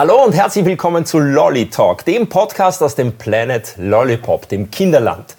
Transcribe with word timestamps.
Hallo 0.00 0.24
und 0.24 0.32
herzlich 0.32 0.64
willkommen 0.64 1.04
zu 1.04 1.18
Lolly 1.18 1.68
Talk, 1.68 2.06
dem 2.06 2.26
Podcast 2.26 2.82
aus 2.82 2.94
dem 2.94 3.18
Planet 3.18 3.74
Lollipop, 3.76 4.48
dem 4.48 4.70
Kinderland. 4.70 5.36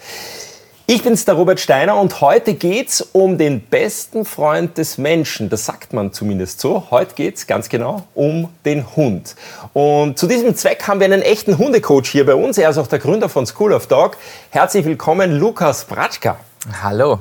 Ich 0.86 1.02
bin's, 1.02 1.24
der 1.24 1.34
Robert 1.34 1.58
Steiner, 1.58 1.96
und 1.96 2.20
heute 2.20 2.54
geht's 2.54 3.00
um 3.00 3.38
den 3.38 3.60
besten 3.60 4.24
Freund 4.24 4.78
des 4.78 4.98
Menschen. 4.98 5.48
Das 5.48 5.64
sagt 5.64 5.92
man 5.92 6.12
zumindest 6.12 6.60
so. 6.60 6.86
Heute 6.92 7.16
geht's 7.16 7.48
ganz 7.48 7.68
genau 7.68 8.04
um 8.14 8.50
den 8.64 8.86
Hund. 8.94 9.34
Und 9.72 10.16
zu 10.16 10.28
diesem 10.28 10.54
Zweck 10.54 10.86
haben 10.86 11.00
wir 11.00 11.06
einen 11.06 11.22
echten 11.22 11.58
Hundecoach 11.58 12.06
hier 12.06 12.24
bei 12.24 12.36
uns. 12.36 12.56
Er 12.56 12.70
ist 12.70 12.78
auch 12.78 12.86
der 12.86 13.00
Gründer 13.00 13.28
von 13.28 13.46
School 13.46 13.72
of 13.72 13.88
Dog. 13.88 14.16
Herzlich 14.50 14.84
willkommen, 14.84 15.40
Lukas 15.40 15.86
Bratschka. 15.86 16.36
Hallo. 16.84 17.18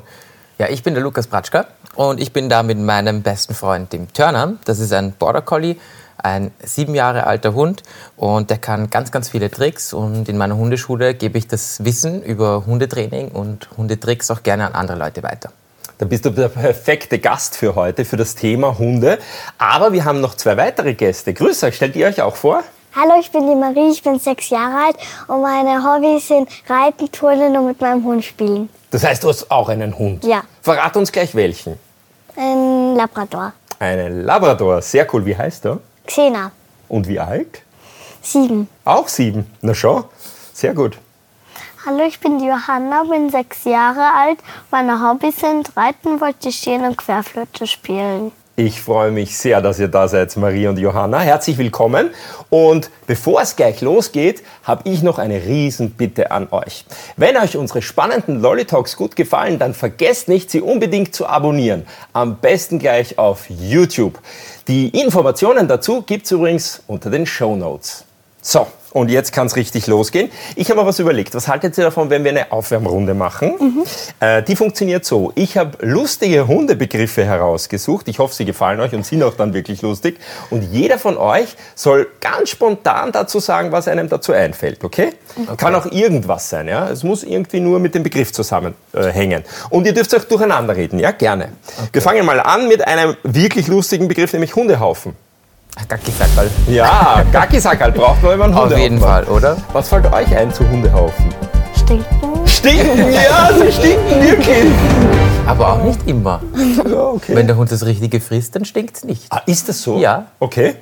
Ja, 0.60 0.70
ich 0.70 0.84
bin 0.84 0.94
der 0.94 1.02
Lukas 1.02 1.26
Bratschka 1.26 1.66
und 1.96 2.22
ich 2.22 2.34
bin 2.34 2.50
da 2.50 2.62
mit 2.62 2.78
meinem 2.78 3.24
besten 3.24 3.56
Freund, 3.56 3.92
dem 3.94 4.14
Turner. 4.14 4.58
Das 4.66 4.78
ist 4.78 4.94
ein 4.94 5.14
Border 5.14 5.42
Collie 5.42 5.78
ein 6.24 6.52
sieben 6.64 6.96
Jahre 6.96 7.26
alter 7.28 7.54
Hund 7.54 7.84
und 8.18 8.50
der 8.50 8.58
kann 8.58 8.90
ganz, 8.90 9.12
ganz 9.12 9.30
viele 9.30 9.50
Tricks. 9.50 9.94
Und 9.94 10.30
in 10.30 10.38
meiner 10.38 10.58
Hundeschule 10.58 11.14
gebe 11.14 11.38
ich 11.38 11.48
das 11.48 11.84
Wissen 11.84 12.22
über 12.24 12.66
Hundetraining 12.66 13.30
und 13.30 13.70
Hundetricks 13.78 14.32
auch 14.32 14.44
gerne 14.44 14.68
an 14.68 14.74
andere 14.74 14.98
Leute 14.98 15.24
weiter. 15.24 15.52
Dann 15.98 16.10
bist 16.10 16.26
du 16.26 16.32
der 16.32 16.50
perfekte 16.50 17.20
Gast 17.20 17.56
für 17.56 17.76
heute, 17.76 18.06
für 18.06 18.18
das 18.18 18.34
Thema 18.36 18.78
Hunde. 18.80 19.20
Aber 19.58 19.94
wir 19.94 20.04
haben 20.04 20.20
noch 20.20 20.36
zwei 20.36 20.58
weitere 20.58 20.96
Gäste. 20.96 21.34
Grüß 21.34 21.64
euch, 21.64 21.76
stellt 21.76 21.96
ihr 21.96 22.08
euch 22.08 22.22
auch 22.22 22.36
vor? 22.36 22.64
Hallo, 22.96 23.14
ich 23.20 23.32
bin 23.32 23.48
die 23.48 23.56
Marie, 23.56 23.92
ich 23.92 24.04
bin 24.04 24.20
sechs 24.20 24.50
Jahre 24.50 24.88
alt 24.88 24.98
und 25.28 25.42
meine 25.42 25.82
Hobbys 25.82 26.28
sind 26.28 26.50
Reiten, 26.68 27.10
Turnen 27.10 27.56
und 27.56 27.68
mit 27.68 27.80
meinem 27.80 28.04
Hund 28.04 28.26
spielen. 28.26 28.68
Das 28.90 29.04
heißt, 29.06 29.24
du 29.24 29.30
hast 29.30 29.50
auch 29.50 29.70
einen 29.70 29.98
Hund? 29.98 30.26
Ja. 30.26 30.44
Verrat 30.62 30.98
uns 30.98 31.12
gleich 31.12 31.34
welchen. 31.34 31.80
Ein 32.36 32.96
Labrador. 32.96 33.54
Einen 33.80 34.26
Labrador, 34.26 34.82
sehr 34.82 35.08
cool. 35.14 35.26
Wie 35.26 35.38
heißt 35.38 35.66
er? 35.66 35.80
Xena. 36.06 36.52
Und 36.88 37.08
wie 37.08 37.20
alt? 37.20 37.64
Sieben. 38.22 38.68
Auch 38.86 39.08
sieben. 39.08 39.48
Na 39.62 39.74
schon, 39.74 40.04
sehr 40.54 40.74
gut. 40.74 40.98
Hallo, 41.86 42.06
ich 42.06 42.20
bin 42.20 42.38
die 42.38 42.46
Johanna, 42.46 43.04
bin 43.04 43.32
sechs 43.32 43.64
Jahre 43.64 44.14
alt. 44.14 44.38
Meine 44.70 45.02
Hobbys 45.02 45.38
sind 45.38 45.76
Reiten, 45.76 46.20
Voltigieren 46.20 46.86
und 46.86 46.98
Querflöte 46.98 47.66
spielen. 47.66 48.32
Ich 48.64 48.80
freue 48.80 49.10
mich 49.10 49.40
sehr, 49.40 49.60
dass 49.60 49.80
ihr 49.80 49.88
da 49.88 50.08
seid, 50.08 50.38
Marie 50.38 50.68
und 50.68 50.78
Johanna. 50.78 51.20
Herzlich 51.22 51.58
willkommen. 51.58 52.12
Und 52.52 52.92
bevor 53.08 53.42
es 53.42 53.56
gleich 53.56 53.82
losgeht, 53.82 54.44
habe 54.64 54.88
ich 54.88 55.02
noch 55.02 55.18
eine 55.18 55.44
Riesenbitte 55.44 56.30
an 56.30 56.48
euch. 56.52 56.86
Wenn 57.18 57.38
euch 57.38 57.58
unsere 57.58 57.82
spannenden 57.82 58.40
Lolly 58.40 58.66
Talks 58.66 58.98
gut 58.98 59.16
gefallen, 59.16 59.58
dann 59.58 59.74
vergesst 59.74 60.28
nicht, 60.28 60.52
sie 60.52 60.62
unbedingt 60.62 61.16
zu 61.16 61.26
abonnieren. 61.26 61.88
Am 62.14 62.38
besten 62.38 62.78
gleich 62.78 63.18
auf 63.18 63.50
YouTube. 63.50 64.20
Die 64.68 64.90
Informationen 64.90 65.68
dazu 65.68 66.04
gibt 66.04 66.26
es 66.26 66.32
übrigens 66.32 66.84
unter 66.86 67.10
den 67.10 67.26
Show 67.26 67.56
Notes. 67.56 68.06
So, 68.44 68.68
und 68.94 69.10
jetzt 69.10 69.32
kann 69.32 69.48
es 69.48 69.56
richtig 69.56 69.88
losgehen. 69.88 70.30
Ich 70.56 70.70
habe 70.70 70.82
mir 70.82 70.86
was 70.86 71.00
überlegt. 71.00 71.34
Was 71.34 71.48
haltet 71.48 71.78
ihr 71.78 71.86
davon, 71.86 72.10
wenn 72.10 72.24
wir 72.24 72.32
eine 72.32 72.52
Aufwärmrunde 72.52 73.14
machen? 73.14 73.54
Mhm. 73.60 73.84
Äh, 74.20 74.44
die 74.44 74.56
funktioniert 74.56 75.06
so. 75.06 75.32
Ich 75.36 75.58
habe 75.58 75.78
lustige 75.86 76.48
Hundebegriffe 76.48 77.24
herausgesucht. 77.24 78.08
Ich 78.08 78.20
hoffe, 78.20 78.36
sie 78.36 78.46
gefallen 78.46 78.80
euch 78.82 78.94
und 78.94 79.06
sind 79.06 79.24
auch 79.24 79.36
dann 79.36 79.54
wirklich 79.54 79.82
lustig. 79.82 80.20
Und 80.50 80.64
jeder 80.64 81.00
von 81.00 81.18
euch 81.18 81.56
soll 81.76 82.08
ganz 82.20 82.50
spontan 82.50 83.12
dazu 83.12 83.40
sagen, 83.40 83.72
was 83.72 83.88
einem 83.88 84.10
dazu 84.10 84.34
einfällt. 84.34 84.84
Okay? 84.84 85.12
okay. 85.38 85.56
Kann 85.58 85.74
auch 85.76 85.86
irgendwas 85.86 86.50
sein. 86.50 86.68
Ja? 86.68 86.90
Es 86.90 87.04
muss 87.04 87.24
irgendwie 87.24 87.62
nur 87.62 87.80
mit 87.80 87.96
dem 87.96 88.04
Begriff 88.04 88.34
zusammenhängen. 88.34 89.42
Äh, 89.42 89.46
und 89.70 89.86
ihr 89.86 89.94
dürft 89.94 90.14
auch 90.16 90.24
durcheinander 90.24 90.76
reden. 90.76 91.00
Ja, 91.00 91.12
gerne. 91.12 91.50
Okay. 91.78 91.90
Wir 91.94 92.02
fangen 92.02 92.26
mal 92.26 92.40
an 92.42 92.68
mit 92.68 92.86
einem 92.86 93.16
wirklich 93.24 93.68
lustigen 93.68 94.08
Begriff, 94.08 94.34
nämlich 94.34 94.56
Hundehaufen. 94.56 95.16
Gackisackerl. 95.88 96.50
Ja, 96.68 97.24
Gackisackerl 97.32 97.92
braucht 97.92 98.22
man 98.24 98.34
immer 98.34 98.44
einen 98.46 98.54
Hundehaufen. 98.56 98.74
Auf 98.74 98.80
jeden 98.80 99.00
Fall, 99.00 99.24
oder? 99.26 99.58
Was 99.74 99.90
fällt 99.90 100.12
euch 100.12 100.36
ein 100.36 100.54
zu 100.54 100.68
Hundehaufen? 100.70 101.26
Stinken. 101.76 102.48
Stinken, 102.48 103.14
ja, 103.14 103.50
sie 103.58 103.72
stinken 103.72 104.22
wirklich. 104.22 104.72
Aber 105.48 105.74
auch 105.74 105.84
nicht 105.84 106.00
immer. 106.08 106.42
Ja, 106.86 107.02
okay. 107.08 107.36
Wenn 107.36 107.48
der 107.48 107.56
Hund 107.56 107.72
das 107.72 107.86
Richtige 107.86 108.20
frisst, 108.20 108.56
dann 108.56 108.66
stinkt 108.66 108.98
es 108.98 109.04
nicht. 109.04 109.24
Ah, 109.30 109.42
ist 109.46 109.68
das 109.70 109.82
so? 109.82 109.98
Ja. 109.98 110.26
Okay. 110.40 110.76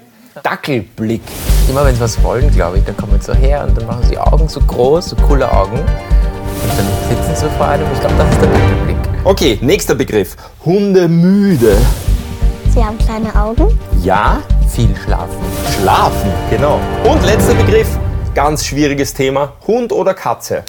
Dackelblick. 0.44 1.22
Immer 1.69 1.85
wenn 1.85 1.96
sie 1.96 2.02
was 2.02 2.22
wollen, 2.24 2.50
glaube 2.52 2.78
ich, 2.78 2.84
dann 2.85 2.96
kommen 2.97 3.19
sie 3.19 3.28
so 3.28 3.34
her 3.34 3.66
und 3.68 3.78
dann 3.78 3.85
machen 3.88 4.03
sie 4.08 4.18
Augen 4.18 4.47
so 4.47 4.59
groß, 4.59 5.09
so 5.09 5.16
coole 5.28 5.50
Augen. 5.52 5.78
Und 5.80 6.72
dann 6.78 6.88
sitzen 7.09 7.35
sie 7.35 7.58
vor 7.58 7.68
einem. 7.68 7.85
Ich 7.94 8.00
glaube, 8.00 8.16
das 8.18 8.30
ist 8.31 8.41
der 8.41 8.50
Dackelblick. 8.50 8.97
Okay, 9.24 9.58
nächster 9.62 9.96
Begriff. 9.96 10.35
Hundemüde. 10.66 11.78
Sie 12.74 12.84
haben 12.84 12.97
kleine 13.00 13.35
Augen. 13.35 13.78
Ja, 14.03 14.40
viel 14.79 14.95
schlafen. 14.95 15.35
Schlafen, 15.75 16.31
genau. 16.50 16.79
Und 17.03 17.25
letzter 17.25 17.53
Begriff, 17.53 17.88
ganz 18.34 18.66
schwieriges 18.66 19.13
Thema. 19.13 19.51
Hund 19.67 19.91
oder 19.91 20.13
Katze? 20.13 20.63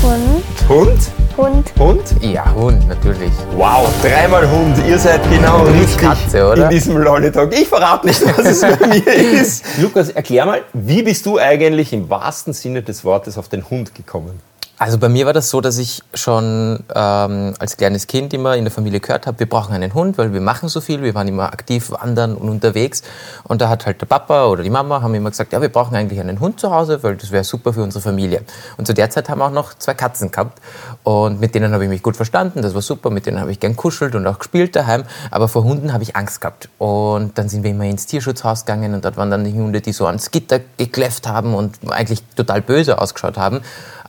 Hund. 0.00 0.44
Hund? 0.68 0.98
Hund. 1.36 1.72
Hund? 1.76 2.02
Ja, 2.20 2.54
Hund, 2.54 2.86
natürlich. 2.86 3.32
Wow, 3.56 3.88
dreimal 4.00 4.48
Hund. 4.48 4.76
Ihr 4.86 4.96
seid 4.96 5.20
genau 5.28 5.64
richtig 5.64 5.98
Katze, 5.98 6.48
oder? 6.48 6.64
in 6.64 6.70
diesem 6.70 6.98
Lollitalk. 6.98 7.52
Ich 7.52 7.66
verrate 7.66 8.06
nicht, 8.06 8.24
was 8.24 8.46
es 8.46 8.60
bei 8.60 8.86
mir 8.86 9.06
ist. 9.12 9.64
Lukas, 9.78 10.10
erklär 10.10 10.46
mal, 10.46 10.62
wie 10.72 11.02
bist 11.02 11.26
du 11.26 11.38
eigentlich 11.40 11.92
im 11.92 12.08
wahrsten 12.08 12.52
Sinne 12.52 12.82
des 12.82 13.04
Wortes 13.04 13.38
auf 13.38 13.48
den 13.48 13.68
Hund 13.68 13.92
gekommen? 13.92 14.40
Also 14.80 14.96
bei 14.96 15.08
mir 15.08 15.26
war 15.26 15.32
das 15.32 15.50
so, 15.50 15.60
dass 15.60 15.76
ich 15.76 16.04
schon 16.14 16.84
ähm, 16.94 17.54
als 17.58 17.76
kleines 17.76 18.06
Kind 18.06 18.32
immer 18.32 18.56
in 18.56 18.64
der 18.64 18.70
Familie 18.70 19.00
gehört 19.00 19.26
habe, 19.26 19.40
wir 19.40 19.48
brauchen 19.48 19.74
einen 19.74 19.92
Hund, 19.92 20.18
weil 20.18 20.32
wir 20.32 20.40
machen 20.40 20.68
so 20.68 20.80
viel, 20.80 21.02
wir 21.02 21.16
waren 21.16 21.26
immer 21.26 21.52
aktiv 21.52 21.90
wandern 21.90 22.36
und 22.36 22.48
unterwegs. 22.48 23.02
Und 23.42 23.60
da 23.60 23.68
hat 23.68 23.86
halt 23.86 24.00
der 24.00 24.06
Papa 24.06 24.46
oder 24.46 24.62
die 24.62 24.70
Mama 24.70 25.02
haben 25.02 25.12
immer 25.16 25.30
gesagt, 25.30 25.52
ja, 25.52 25.60
wir 25.60 25.68
brauchen 25.68 25.96
eigentlich 25.96 26.20
einen 26.20 26.38
Hund 26.38 26.60
zu 26.60 26.70
Hause, 26.70 27.02
weil 27.02 27.16
das 27.16 27.32
wäre 27.32 27.42
super 27.42 27.72
für 27.72 27.82
unsere 27.82 28.02
Familie. 28.02 28.42
Und 28.76 28.86
zu 28.86 28.94
der 28.94 29.10
Zeit 29.10 29.28
haben 29.28 29.40
wir 29.40 29.46
auch 29.46 29.50
noch 29.50 29.74
zwei 29.74 29.94
Katzen 29.94 30.30
gehabt 30.30 30.60
und 31.02 31.40
mit 31.40 31.56
denen 31.56 31.72
habe 31.72 31.82
ich 31.82 31.90
mich 31.90 32.04
gut 32.04 32.14
verstanden, 32.14 32.62
das 32.62 32.74
war 32.74 32.82
super, 32.82 33.10
mit 33.10 33.26
denen 33.26 33.40
habe 33.40 33.50
ich 33.50 33.58
gern 33.58 33.74
kuschelt 33.74 34.14
und 34.14 34.24
auch 34.28 34.38
gespielt 34.38 34.76
daheim. 34.76 35.02
Aber 35.32 35.48
vor 35.48 35.64
Hunden 35.64 35.92
habe 35.92 36.04
ich 36.04 36.14
Angst 36.14 36.40
gehabt. 36.40 36.68
Und 36.78 37.36
dann 37.36 37.48
sind 37.48 37.64
wir 37.64 37.72
immer 37.72 37.84
ins 37.84 38.06
Tierschutzhaus 38.06 38.64
gegangen 38.64 38.94
und 38.94 39.04
dort 39.04 39.16
waren 39.16 39.32
dann 39.32 39.42
die 39.42 39.52
Hunde, 39.54 39.80
die 39.80 39.92
so 39.92 40.06
ans 40.06 40.30
Gitter 40.30 40.60
gekläfft 40.76 41.26
haben 41.26 41.54
und 41.54 41.78
eigentlich 41.90 42.22
total 42.36 42.62
böse 42.62 43.00
ausgeschaut 43.00 43.36
haben. 43.38 43.60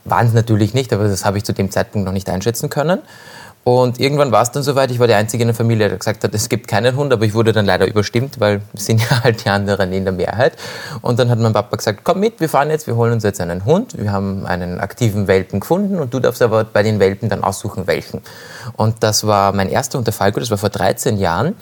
Waren 0.04 0.26
es 0.26 0.32
natürlich 0.32 0.74
nicht, 0.74 0.92
aber 0.92 1.08
das 1.08 1.24
habe 1.24 1.38
ich 1.38 1.44
zu 1.44 1.52
dem 1.52 1.70
Zeitpunkt 1.70 2.06
noch 2.06 2.12
nicht 2.12 2.28
einschätzen 2.28 2.70
können. 2.70 3.00
Und 3.62 4.00
irgendwann 4.00 4.32
war 4.32 4.40
es 4.40 4.50
dann 4.50 4.62
soweit, 4.62 4.90
ich 4.90 4.98
war 4.98 5.06
die 5.06 5.12
Einzige 5.12 5.42
in 5.42 5.48
der 5.48 5.54
Familie, 5.54 5.88
der 5.88 5.98
gesagt 5.98 6.24
hat, 6.24 6.34
es 6.34 6.48
gibt 6.48 6.66
keinen 6.66 6.96
Hund, 6.96 7.12
aber 7.12 7.26
ich 7.26 7.34
wurde 7.34 7.52
dann 7.52 7.66
leider 7.66 7.86
überstimmt, 7.86 8.40
weil 8.40 8.62
es 8.72 8.86
sind 8.86 9.02
ja 9.02 9.22
halt 9.22 9.44
die 9.44 9.50
anderen 9.50 9.92
in 9.92 10.04
der 10.04 10.14
Mehrheit. 10.14 10.54
Und 11.02 11.18
dann 11.18 11.28
hat 11.28 11.38
mein 11.38 11.52
Papa 11.52 11.76
gesagt, 11.76 12.00
komm 12.02 12.20
mit, 12.20 12.40
wir 12.40 12.48
fahren 12.48 12.70
jetzt, 12.70 12.86
wir 12.86 12.96
holen 12.96 13.12
uns 13.12 13.22
jetzt 13.22 13.40
einen 13.40 13.66
Hund. 13.66 13.98
Wir 13.98 14.12
haben 14.12 14.46
einen 14.46 14.80
aktiven 14.80 15.28
Welpen 15.28 15.60
gefunden 15.60 15.98
und 15.98 16.14
du 16.14 16.20
darfst 16.20 16.40
aber 16.40 16.64
bei 16.64 16.82
den 16.82 17.00
Welpen 17.00 17.28
dann 17.28 17.44
aussuchen, 17.44 17.86
welchen. 17.86 18.22
Und 18.76 19.02
das 19.02 19.26
war 19.26 19.52
mein 19.52 19.68
erster 19.68 19.98
Hund, 19.98 20.06
der 20.06 20.14
Falco, 20.14 20.40
das 20.40 20.50
war 20.50 20.58
vor 20.58 20.70
13 20.70 21.18
Jahren. 21.18 21.54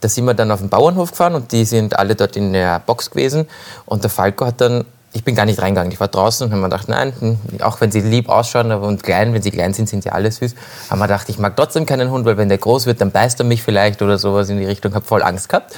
Da 0.00 0.08
sind 0.08 0.24
wir 0.24 0.34
dann 0.34 0.50
auf 0.50 0.60
den 0.60 0.68
Bauernhof 0.68 1.10
gefahren 1.10 1.34
und 1.34 1.52
die 1.52 1.64
sind 1.64 1.98
alle 1.98 2.16
dort 2.16 2.36
in 2.36 2.52
der 2.52 2.80
Box 2.80 3.10
gewesen. 3.10 3.46
Und 3.84 4.02
der 4.02 4.10
Falco 4.10 4.46
hat 4.46 4.60
dann 4.60 4.84
ich 5.12 5.24
bin 5.24 5.34
gar 5.34 5.44
nicht 5.44 5.60
reingegangen. 5.60 5.92
Ich 5.92 6.00
war 6.00 6.08
draußen 6.08 6.46
und 6.46 6.52
habe 6.52 6.62
mir 6.62 6.68
gedacht, 6.68 6.88
nein, 6.88 7.12
hm, 7.18 7.38
auch 7.60 7.80
wenn 7.80 7.92
sie 7.92 8.00
lieb 8.00 8.28
ausschauen 8.28 8.72
und 8.72 9.02
klein, 9.02 9.34
wenn 9.34 9.42
sie 9.42 9.50
klein 9.50 9.74
sind, 9.74 9.88
sind 9.88 10.02
sie 10.02 10.10
alle 10.10 10.30
süß. 10.30 10.54
Aber 10.88 11.00
mir 11.00 11.06
gedacht, 11.06 11.28
ich 11.28 11.38
mag 11.38 11.56
trotzdem 11.56 11.84
keinen 11.84 12.10
Hund, 12.10 12.24
weil 12.24 12.36
wenn 12.36 12.48
der 12.48 12.58
groß 12.58 12.86
wird, 12.86 13.00
dann 13.00 13.10
beißt 13.10 13.40
er 13.40 13.44
mich 13.44 13.62
vielleicht 13.62 14.00
oder 14.00 14.18
sowas 14.18 14.48
in 14.48 14.58
die 14.58 14.64
Richtung. 14.64 14.94
Habe 14.94 15.04
voll 15.04 15.22
Angst 15.22 15.48
gehabt. 15.48 15.74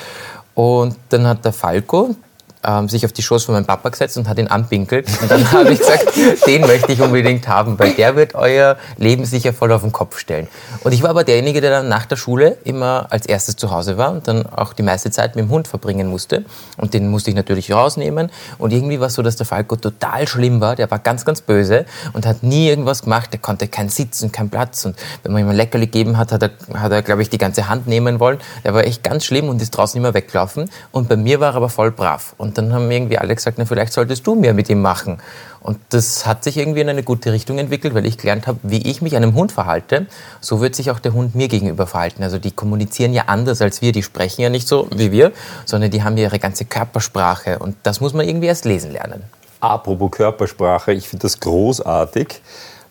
Und 0.54 0.96
dann 1.08 1.26
hat 1.26 1.44
der 1.44 1.52
Falco, 1.52 2.14
ähm, 2.64 2.88
sich 2.88 3.04
auf 3.04 3.12
die 3.12 3.22
Schoß 3.22 3.44
von 3.44 3.54
meinem 3.54 3.66
Papa 3.66 3.88
gesetzt 3.88 4.16
und 4.16 4.28
hat 4.28 4.38
ihn 4.38 4.48
anpinkelt. 4.48 5.06
Und 5.22 5.30
dann 5.30 5.50
habe 5.52 5.72
ich 5.72 5.78
gesagt, 5.78 6.06
den 6.46 6.62
möchte 6.62 6.92
ich 6.92 7.00
unbedingt 7.00 7.46
haben, 7.48 7.78
weil 7.78 7.92
der 7.92 8.16
wird 8.16 8.34
euer 8.34 8.76
Leben 8.96 9.24
sicher 9.24 9.52
voll 9.52 9.72
auf 9.72 9.82
den 9.82 9.92
Kopf 9.92 10.18
stellen. 10.18 10.48
Und 10.82 10.92
ich 10.92 11.02
war 11.02 11.10
aber 11.10 11.24
derjenige, 11.24 11.60
der 11.60 11.70
dann 11.70 11.88
nach 11.88 12.06
der 12.06 12.16
Schule 12.16 12.58
immer 12.64 13.06
als 13.10 13.26
erstes 13.26 13.56
zu 13.56 13.70
Hause 13.70 13.96
war 13.96 14.12
und 14.12 14.26
dann 14.28 14.46
auch 14.46 14.72
die 14.72 14.82
meiste 14.82 15.10
Zeit 15.10 15.36
mit 15.36 15.44
dem 15.44 15.50
Hund 15.50 15.68
verbringen 15.68 16.08
musste. 16.08 16.44
Und 16.76 16.94
den 16.94 17.08
musste 17.08 17.30
ich 17.30 17.36
natürlich 17.36 17.72
rausnehmen. 17.72 18.30
Und 18.58 18.72
irgendwie 18.72 19.00
war 19.00 19.08
es 19.08 19.14
so, 19.14 19.22
dass 19.22 19.36
der 19.36 19.46
Falco 19.46 19.76
total 19.76 20.26
schlimm 20.26 20.60
war. 20.60 20.76
Der 20.76 20.90
war 20.90 20.98
ganz, 20.98 21.24
ganz 21.24 21.40
böse 21.40 21.84
und 22.12 22.26
hat 22.26 22.42
nie 22.42 22.68
irgendwas 22.68 23.02
gemacht. 23.02 23.32
Der 23.32 23.40
konnte 23.40 23.68
keinen 23.68 23.88
Sitzen, 23.88 24.32
keinen 24.32 24.50
Platz. 24.50 24.84
Und 24.84 24.96
wenn 25.22 25.32
man 25.32 25.42
ihm 25.42 25.48
ein 25.48 25.56
Leckerli 25.56 25.86
gegeben 25.86 26.18
hat, 26.18 26.32
hat 26.32 26.42
er, 26.42 26.50
hat 26.74 26.92
er 26.92 27.02
glaube 27.02 27.22
ich, 27.22 27.30
die 27.30 27.38
ganze 27.38 27.68
Hand 27.68 27.86
nehmen 27.86 28.20
wollen. 28.20 28.38
Der 28.64 28.74
war 28.74 28.84
echt 28.84 29.02
ganz 29.02 29.24
schlimm 29.24 29.48
und 29.48 29.60
ist 29.60 29.70
draußen 29.70 29.98
immer 29.98 30.14
weggelaufen. 30.14 30.70
Und 30.92 31.08
bei 31.08 31.16
mir 31.16 31.40
war 31.40 31.52
er 31.52 31.56
aber 31.56 31.68
voll 31.68 31.90
brav. 31.90 32.34
Und 32.38 32.53
dann 32.58 32.72
haben 32.72 32.90
irgendwie 32.90 33.18
alle 33.18 33.34
gesagt, 33.34 33.58
na, 33.58 33.64
vielleicht 33.64 33.92
solltest 33.92 34.26
du 34.26 34.34
mehr 34.34 34.54
mit 34.54 34.68
ihm 34.68 34.80
machen. 34.80 35.18
Und 35.60 35.78
das 35.90 36.26
hat 36.26 36.44
sich 36.44 36.56
irgendwie 36.58 36.80
in 36.80 36.88
eine 36.88 37.02
gute 37.02 37.32
Richtung 37.32 37.58
entwickelt, 37.58 37.94
weil 37.94 38.04
ich 38.06 38.18
gelernt 38.18 38.46
habe, 38.46 38.58
wie 38.62 38.88
ich 38.88 39.00
mich 39.02 39.16
einem 39.16 39.34
Hund 39.34 39.52
verhalte, 39.52 40.06
so 40.40 40.60
wird 40.60 40.74
sich 40.74 40.90
auch 40.90 40.98
der 40.98 41.14
Hund 41.14 41.34
mir 41.34 41.48
gegenüber 41.48 41.86
verhalten. 41.86 42.22
Also 42.22 42.38
die 42.38 42.50
kommunizieren 42.50 43.12
ja 43.12 43.24
anders 43.26 43.62
als 43.62 43.80
wir, 43.80 43.92
die 43.92 44.02
sprechen 44.02 44.42
ja 44.42 44.50
nicht 44.50 44.68
so 44.68 44.88
wie 44.94 45.10
wir, 45.10 45.32
sondern 45.64 45.90
die 45.90 46.02
haben 46.02 46.16
ja 46.16 46.24
ihre 46.24 46.38
ganze 46.38 46.64
Körpersprache 46.64 47.58
und 47.58 47.76
das 47.82 48.00
muss 48.00 48.12
man 48.12 48.28
irgendwie 48.28 48.46
erst 48.46 48.64
lesen 48.64 48.92
lernen. 48.92 49.22
Apropos 49.60 50.10
Körpersprache, 50.10 50.92
ich 50.92 51.08
finde 51.08 51.22
das 51.22 51.40
großartig, 51.40 52.42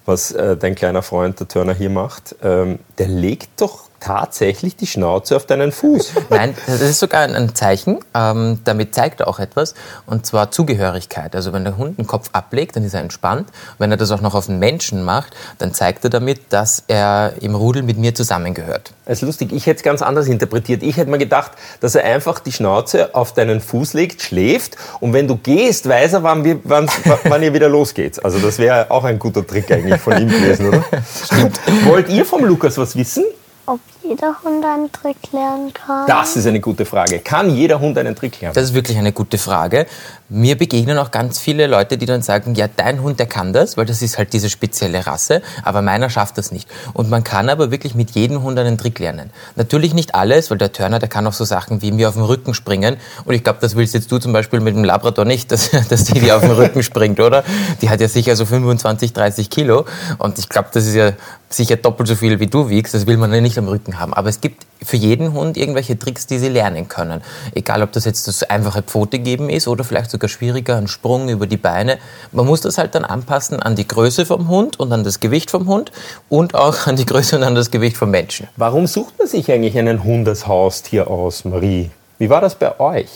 was 0.05 0.31
äh, 0.31 0.57
dein 0.57 0.73
kleiner 0.73 1.03
Freund, 1.03 1.39
der 1.39 1.47
Turner, 1.47 1.75
hier 1.75 1.91
macht. 1.91 2.35
Ähm, 2.41 2.79
der 2.97 3.07
legt 3.07 3.61
doch 3.61 3.83
tatsächlich 4.03 4.75
die 4.75 4.87
Schnauze 4.87 5.35
auf 5.35 5.45
deinen 5.45 5.71
Fuß. 5.71 6.11
Nein, 6.29 6.55
das 6.67 6.81
ist 6.81 6.99
sogar 6.99 7.21
ein 7.21 7.55
Zeichen. 7.55 7.99
Ähm, 8.13 8.59
damit 8.65 8.93
zeigt 8.93 9.21
er 9.21 9.27
auch 9.27 9.39
etwas, 9.39 9.75
und 10.05 10.25
zwar 10.25 10.51
Zugehörigkeit. 10.51 11.35
Also 11.35 11.53
wenn 11.53 11.63
der 11.63 11.77
Hund 11.77 11.97
den 11.97 12.05
Kopf 12.05 12.29
ablegt, 12.33 12.75
dann 12.75 12.83
ist 12.83 12.93
er 12.93 12.99
entspannt. 12.99 13.49
Wenn 13.77 13.91
er 13.91 13.97
das 13.97 14.11
auch 14.11 14.19
noch 14.19 14.35
auf 14.35 14.49
einen 14.49 14.59
Menschen 14.59 15.03
macht, 15.03 15.33
dann 15.57 15.73
zeigt 15.73 16.03
er 16.03 16.09
damit, 16.09 16.41
dass 16.49 16.83
er 16.87 17.33
im 17.39 17.55
Rudel 17.55 17.83
mit 17.83 17.97
mir 17.97 18.13
zusammengehört. 18.13 18.91
Das 19.05 19.19
ist 19.19 19.21
lustig, 19.21 19.53
ich 19.53 19.65
hätte 19.65 19.77
es 19.77 19.83
ganz 19.83 20.01
anders 20.01 20.27
interpretiert. 20.27 20.83
Ich 20.83 20.97
hätte 20.97 21.09
mir 21.09 21.17
gedacht, 21.17 21.53
dass 21.79 21.95
er 21.95 22.03
einfach 22.03 22.39
die 22.39 22.51
Schnauze 22.51 23.15
auf 23.15 23.33
deinen 23.33 23.61
Fuß 23.61 23.93
legt, 23.93 24.21
schläft 24.21 24.75
und 24.99 25.13
wenn 25.13 25.27
du 25.27 25.37
gehst, 25.37 25.87
weiß 25.87 26.13
er, 26.13 26.23
wann, 26.23 26.43
wir, 26.43 26.59
wann, 26.65 26.89
wann 27.23 27.41
ihr 27.41 27.53
wieder 27.53 27.69
losgeht. 27.69 28.23
Also 28.23 28.39
das 28.39 28.59
wäre 28.59 28.91
auch 28.91 29.05
ein 29.05 29.17
guter 29.17 29.47
Trick 29.47 29.71
eigentlich 29.71 30.01
von 30.01 30.21
ihm 30.21 30.27
gewesen, 30.27 30.67
oder? 30.67 30.83
Stimmt. 31.25 31.59
Wollt 31.85 32.09
ihr 32.09 32.25
vom 32.25 32.43
Lukas 32.43 32.77
was 32.77 32.97
wissen? 32.97 33.23
Ob 33.65 33.79
jeder 34.03 34.35
Hund 34.43 34.65
einen 34.65 34.91
Trick 34.91 35.31
lernen 35.31 35.71
kann? 35.73 36.05
Das 36.05 36.35
ist 36.35 36.45
eine 36.45 36.59
gute 36.59 36.83
Frage. 36.83 37.19
Kann 37.19 37.55
jeder 37.55 37.79
Hund 37.79 37.97
einen 37.97 38.13
Trick 38.13 38.41
lernen? 38.41 38.53
Das 38.53 38.65
ist 38.65 38.73
wirklich 38.73 38.97
eine 38.97 39.13
gute 39.13 39.37
Frage. 39.37 39.85
Mir 40.27 40.57
begegnen 40.57 40.97
auch 40.97 41.11
ganz 41.11 41.39
viele 41.39 41.67
Leute, 41.67 41.97
die 41.97 42.05
dann 42.05 42.21
sagen, 42.21 42.55
ja, 42.55 42.67
dein 42.67 43.01
Hund, 43.01 43.19
der 43.19 43.27
kann 43.27 43.53
das, 43.53 43.77
weil 43.77 43.85
das 43.85 44.01
ist 44.01 44.17
halt 44.17 44.33
diese 44.33 44.49
spezielle 44.49 45.07
Rasse, 45.07 45.41
aber 45.63 45.81
meiner 45.81 46.09
schafft 46.09 46.37
das 46.37 46.51
nicht. 46.51 46.67
Und 46.91 47.09
man 47.09 47.23
kann 47.23 47.47
aber 47.47 47.71
wirklich 47.71 47.95
mit 47.95 48.11
jedem 48.11 48.43
Hund 48.43 48.59
einen 48.59 48.77
Trick 48.77 48.99
lernen. 48.99 49.29
Natürlich 49.55 49.93
nicht 49.93 50.13
alles, 50.13 50.51
weil 50.51 50.57
der 50.57 50.73
Turner, 50.73 50.99
der 50.99 51.07
kann 51.07 51.25
auch 51.25 51.33
so 51.33 51.45
Sachen 51.45 51.81
wie 51.81 51.93
mir 51.93 52.09
auf 52.09 52.15
den 52.15 52.23
Rücken 52.23 52.53
springen. 52.53 52.97
Und 53.23 53.33
ich 53.33 53.45
glaube, 53.45 53.59
das 53.61 53.77
willst 53.77 53.93
jetzt 53.93 54.11
du 54.11 54.17
zum 54.17 54.33
Beispiel 54.33 54.59
mit 54.59 54.75
dem 54.75 54.83
Labrador 54.83 55.23
nicht, 55.23 55.51
dass, 55.53 55.71
dass 55.71 56.03
die 56.03 56.19
dir 56.19 56.35
auf 56.35 56.41
den 56.41 56.51
Rücken 56.51 56.83
springt, 56.83 57.21
oder? 57.21 57.45
Die 57.81 57.89
hat 57.89 58.01
ja 58.01 58.09
sicher 58.09 58.35
so 58.35 58.45
25, 58.45 59.13
30 59.13 59.49
Kilo. 59.49 59.85
Und 60.17 60.37
ich 60.37 60.49
glaube, 60.49 60.67
das 60.73 60.85
ist 60.85 60.95
ja 60.95 61.13
sicher 61.53 61.75
doppelt 61.75 62.07
so 62.07 62.15
viel, 62.15 62.39
wie 62.39 62.47
du 62.47 62.69
wiegst. 62.69 62.93
Das 62.93 63.07
will 63.07 63.17
man 63.17 63.33
ja 63.33 63.41
nicht 63.41 63.57
am 63.57 63.67
Rücken 63.67 63.99
haben. 63.99 64.13
Aber 64.13 64.29
es 64.29 64.41
gibt 64.41 64.65
für 64.81 64.97
jeden 64.97 65.33
Hund 65.33 65.57
irgendwelche 65.57 65.97
Tricks, 65.97 66.27
die 66.27 66.37
sie 66.39 66.49
lernen 66.49 66.87
können. 66.87 67.21
Egal, 67.53 67.81
ob 67.83 67.91
das 67.91 68.05
jetzt 68.05 68.27
das 68.27 68.43
einfache 68.43 68.81
Pfote 68.81 69.19
geben 69.19 69.49
ist 69.49 69.67
oder 69.67 69.83
vielleicht 69.83 70.11
sogar 70.11 70.29
schwieriger, 70.29 70.77
ein 70.77 70.87
Sprung 70.87 71.29
über 71.29 71.47
die 71.47 71.57
Beine. 71.57 71.97
Man 72.31 72.45
muss 72.45 72.61
das 72.61 72.77
halt 72.77 72.95
dann 72.95 73.05
anpassen 73.05 73.61
an 73.61 73.75
die 73.75 73.87
Größe 73.87 74.25
vom 74.25 74.47
Hund 74.47 74.79
und 74.79 74.91
an 74.91 75.03
das 75.03 75.19
Gewicht 75.19 75.51
vom 75.51 75.67
Hund 75.67 75.91
und 76.29 76.55
auch 76.55 76.87
an 76.87 76.95
die 76.95 77.05
Größe 77.05 77.37
und 77.37 77.43
an 77.43 77.55
das 77.55 77.71
Gewicht 77.71 77.97
vom 77.97 78.11
Menschen. 78.11 78.47
Warum 78.57 78.87
sucht 78.87 79.17
man 79.19 79.27
sich 79.27 79.51
eigentlich 79.51 79.77
einen 79.77 80.03
Hund 80.03 80.27
als 80.27 80.47
Haustier 80.47 81.09
aus, 81.09 81.45
Marie? 81.45 81.91
Wie 82.19 82.29
war 82.29 82.41
das 82.41 82.55
bei 82.55 82.79
euch? 82.79 83.09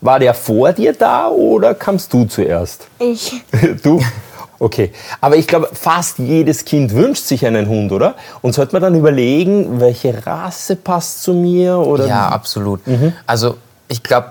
War 0.00 0.18
der 0.18 0.34
vor 0.34 0.72
dir 0.72 0.92
da 0.92 1.28
oder 1.28 1.74
kamst 1.74 2.12
du 2.12 2.24
zuerst? 2.24 2.88
Ich. 2.98 3.42
du? 3.82 4.00
Okay, 4.62 4.92
aber 5.20 5.36
ich 5.36 5.48
glaube, 5.48 5.70
fast 5.72 6.20
jedes 6.20 6.64
Kind 6.64 6.94
wünscht 6.94 7.24
sich 7.24 7.44
einen 7.44 7.66
Hund, 7.66 7.90
oder? 7.90 8.14
Und 8.42 8.54
sollte 8.54 8.74
man 8.74 8.82
dann 8.82 8.94
überlegen, 8.94 9.80
welche 9.80 10.24
Rasse 10.24 10.76
passt 10.76 11.24
zu 11.24 11.34
mir? 11.34 11.78
Oder? 11.78 12.06
Ja, 12.06 12.28
absolut. 12.28 12.86
Mhm. 12.86 13.12
Also 13.26 13.56
ich 13.88 14.04
glaube, 14.04 14.28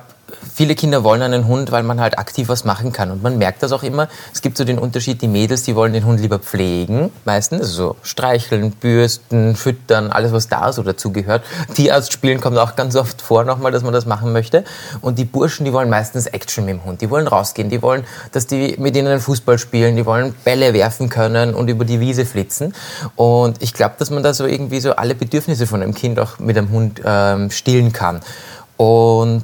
viele 0.54 0.76
Kinder 0.76 1.04
wollen 1.04 1.22
einen 1.22 1.48
Hund, 1.48 1.72
weil 1.72 1.84
man 1.84 2.00
halt 2.00 2.18
aktiv 2.18 2.50
was 2.50 2.66
machen 2.66 2.92
kann. 2.92 3.12
Und 3.12 3.24
man 3.24 3.38
merkt 3.38 3.64
das 3.64 3.72
auch 3.72 3.84
immer. 3.84 4.08
Es 4.34 4.42
gibt 4.42 4.58
so 4.58 4.64
den 4.64 4.80
Unterschied, 4.80 5.22
die 5.22 5.28
Mädels, 5.28 5.64
die 5.64 5.76
wollen 5.76 5.94
den 5.94 6.06
Hund 6.06 6.20
lieber 6.20 6.40
pflegen, 6.40 7.12
meistens. 7.26 7.62
Also 7.62 7.72
so 7.74 7.96
streicheln, 8.04 8.72
bürsten, 8.72 9.56
füttern, 9.56 10.12
alles, 10.12 10.32
was 10.32 10.48
da 10.48 10.74
so 10.74 10.84
dazugehört. 10.84 11.44
Tierarzt 11.74 12.14
spielen 12.14 12.42
kommt 12.42 12.58
auch 12.58 12.76
ganz 12.76 12.96
oft 12.96 13.22
vor 13.22 13.44
nochmal, 13.44 13.72
dass 13.72 13.84
man 13.84 13.94
das 13.94 14.06
machen 14.06 14.32
möchte. 14.32 14.64
Und 15.02 15.20
die 15.20 15.26
Burschen, 15.26 15.66
die 15.66 15.74
wollen 15.74 15.90
meistens 15.90 16.28
Action 16.28 16.66
mit 16.66 16.76
dem 16.76 16.86
Hund. 16.86 17.02
Die 17.02 17.10
wollen 17.10 17.28
rausgehen, 17.28 17.70
die 17.70 17.82
wollen, 17.82 18.04
dass 18.32 18.48
die 18.48 18.76
mit 18.78 18.96
ihnen 18.96 19.20
Fußball 19.20 19.58
spielen, 19.58 19.96
die 19.96 20.06
wollen 20.06 20.34
Bälle 20.44 20.74
werfen 20.74 21.10
können 21.10 21.54
und 21.54 21.70
über 21.70 21.86
die 21.86 22.00
Wiese 22.00 22.26
flitzen. 22.26 22.74
Und 23.16 23.62
ich 23.62 23.74
glaube, 23.74 23.96
dass 23.98 24.10
man 24.10 24.24
da 24.24 24.34
so 24.34 24.46
irgendwie 24.46 24.80
so 24.80 24.96
alle 24.96 25.16
Bedürfnisse 25.16 25.68
von 25.68 25.82
einem 25.82 25.94
Kind 25.94 26.20
auch 26.20 26.40
mit 26.40 26.58
einem 26.58 26.70
Hund 26.72 27.02
ähm, 27.04 27.52
stillen 27.52 27.94
kann. 27.94 28.22
Und 28.78 29.44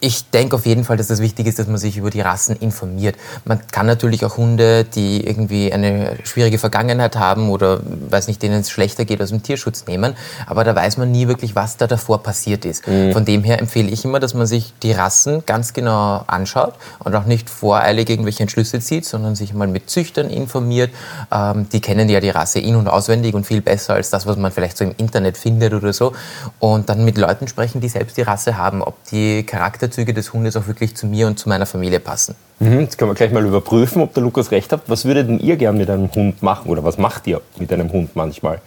ich 0.00 0.30
denke 0.30 0.56
auf 0.56 0.64
jeden 0.64 0.84
Fall, 0.84 0.96
dass 0.96 1.08
das 1.08 1.20
wichtig 1.20 1.46
ist, 1.46 1.58
dass 1.58 1.66
man 1.66 1.76
sich 1.76 1.98
über 1.98 2.08
die 2.08 2.22
Rassen 2.22 2.56
informiert. 2.56 3.16
Man 3.44 3.60
kann 3.70 3.86
natürlich 3.86 4.24
auch 4.24 4.38
Hunde, 4.38 4.84
die 4.84 5.26
irgendwie 5.26 5.72
eine 5.72 6.16
schwierige 6.24 6.58
Vergangenheit 6.58 7.16
haben 7.16 7.50
oder 7.50 7.80
weiß 8.08 8.26
nicht, 8.26 8.42
denen 8.42 8.60
es 8.60 8.70
schlechter 8.70 9.04
geht, 9.04 9.20
aus 9.20 9.28
dem 9.28 9.42
Tierschutz 9.42 9.84
nehmen. 9.86 10.16
Aber 10.46 10.64
da 10.64 10.74
weiß 10.74 10.96
man 10.96 11.10
nie 11.10 11.28
wirklich, 11.28 11.54
was 11.54 11.76
da 11.76 11.86
davor 11.86 12.22
passiert 12.22 12.64
ist. 12.64 12.88
Mhm. 12.88 13.12
Von 13.12 13.26
dem 13.26 13.44
her 13.44 13.60
empfehle 13.60 13.90
ich 13.90 14.04
immer, 14.06 14.20
dass 14.20 14.32
man 14.32 14.46
sich 14.46 14.72
die 14.82 14.92
Rassen 14.92 15.44
ganz 15.44 15.74
genau 15.74 16.24
anschaut 16.26 16.74
und 17.00 17.14
auch 17.14 17.26
nicht 17.26 17.50
voreilig 17.50 18.08
irgendwelche 18.08 18.42
Entschlüsse 18.42 18.80
zieht, 18.80 19.04
sondern 19.04 19.34
sich 19.34 19.52
mal 19.52 19.68
mit 19.68 19.90
Züchtern 19.90 20.30
informiert. 20.30 20.90
Ähm, 21.30 21.68
die 21.70 21.82
kennen 21.82 22.08
ja 22.08 22.20
die 22.20 22.30
Rasse 22.30 22.58
in- 22.58 22.76
und 22.76 22.88
auswendig 22.88 23.34
und 23.34 23.46
viel 23.46 23.60
besser 23.60 23.94
als 23.94 24.08
das, 24.08 24.26
was 24.26 24.38
man 24.38 24.50
vielleicht 24.50 24.78
so 24.78 24.84
im 24.84 24.94
Internet 24.96 25.36
findet 25.36 25.74
oder 25.74 25.92
so. 25.92 26.14
Und 26.58 26.88
dann 26.88 27.04
mit 27.04 27.18
Leuten 27.18 27.48
sprechen, 27.48 27.82
die 27.82 27.88
selbst 27.90 28.16
die 28.16 28.22
Rasse 28.22 28.56
haben, 28.56 28.82
ob 28.82 29.04
die 29.10 29.42
Charakter 29.42 29.89
Charakterzüge 29.90 30.14
des 30.14 30.32
Hundes 30.32 30.56
auch 30.56 30.66
wirklich 30.66 30.96
zu 30.96 31.06
mir 31.06 31.26
und 31.26 31.38
zu 31.38 31.48
meiner 31.48 31.66
Familie 31.66 32.00
passen. 32.00 32.34
Mhm, 32.60 32.80
jetzt 32.80 32.96
können 32.96 33.10
wir 33.10 33.14
gleich 33.14 33.32
mal 33.32 33.44
überprüfen, 33.44 34.02
ob 34.02 34.14
der 34.14 34.22
Lukas 34.22 34.50
recht 34.50 34.72
hat. 34.72 34.82
Was 34.86 35.04
würdet 35.04 35.28
denn 35.28 35.40
ihr 35.40 35.56
gern 35.56 35.76
mit 35.76 35.90
einem 35.90 36.12
Hund 36.14 36.42
machen 36.42 36.70
oder 36.70 36.84
was 36.84 36.96
macht 36.96 37.26
ihr 37.26 37.40
mit 37.58 37.72
einem 37.72 37.92
Hund 37.92 38.14
manchmal? 38.14 38.60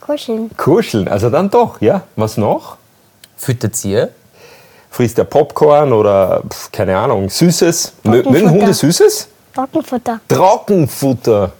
Kuscheln. 0.00 0.50
Kuscheln, 0.56 1.08
also 1.08 1.30
dann 1.30 1.50
doch, 1.50 1.80
ja. 1.80 2.02
Was 2.16 2.36
noch? 2.36 2.76
Füttert 3.36 3.82
ihr? 3.84 4.10
Frisst 4.90 5.18
der 5.18 5.24
Popcorn 5.24 5.92
oder, 5.92 6.42
pf, 6.48 6.70
keine 6.72 6.96
Ahnung, 6.96 7.28
Süßes? 7.28 7.94
Mögen 8.04 8.50
Hunde 8.50 8.72
Süßes? 8.72 9.28
Trockenfutter. 9.54 10.20
Trockenfutter. 10.28 11.52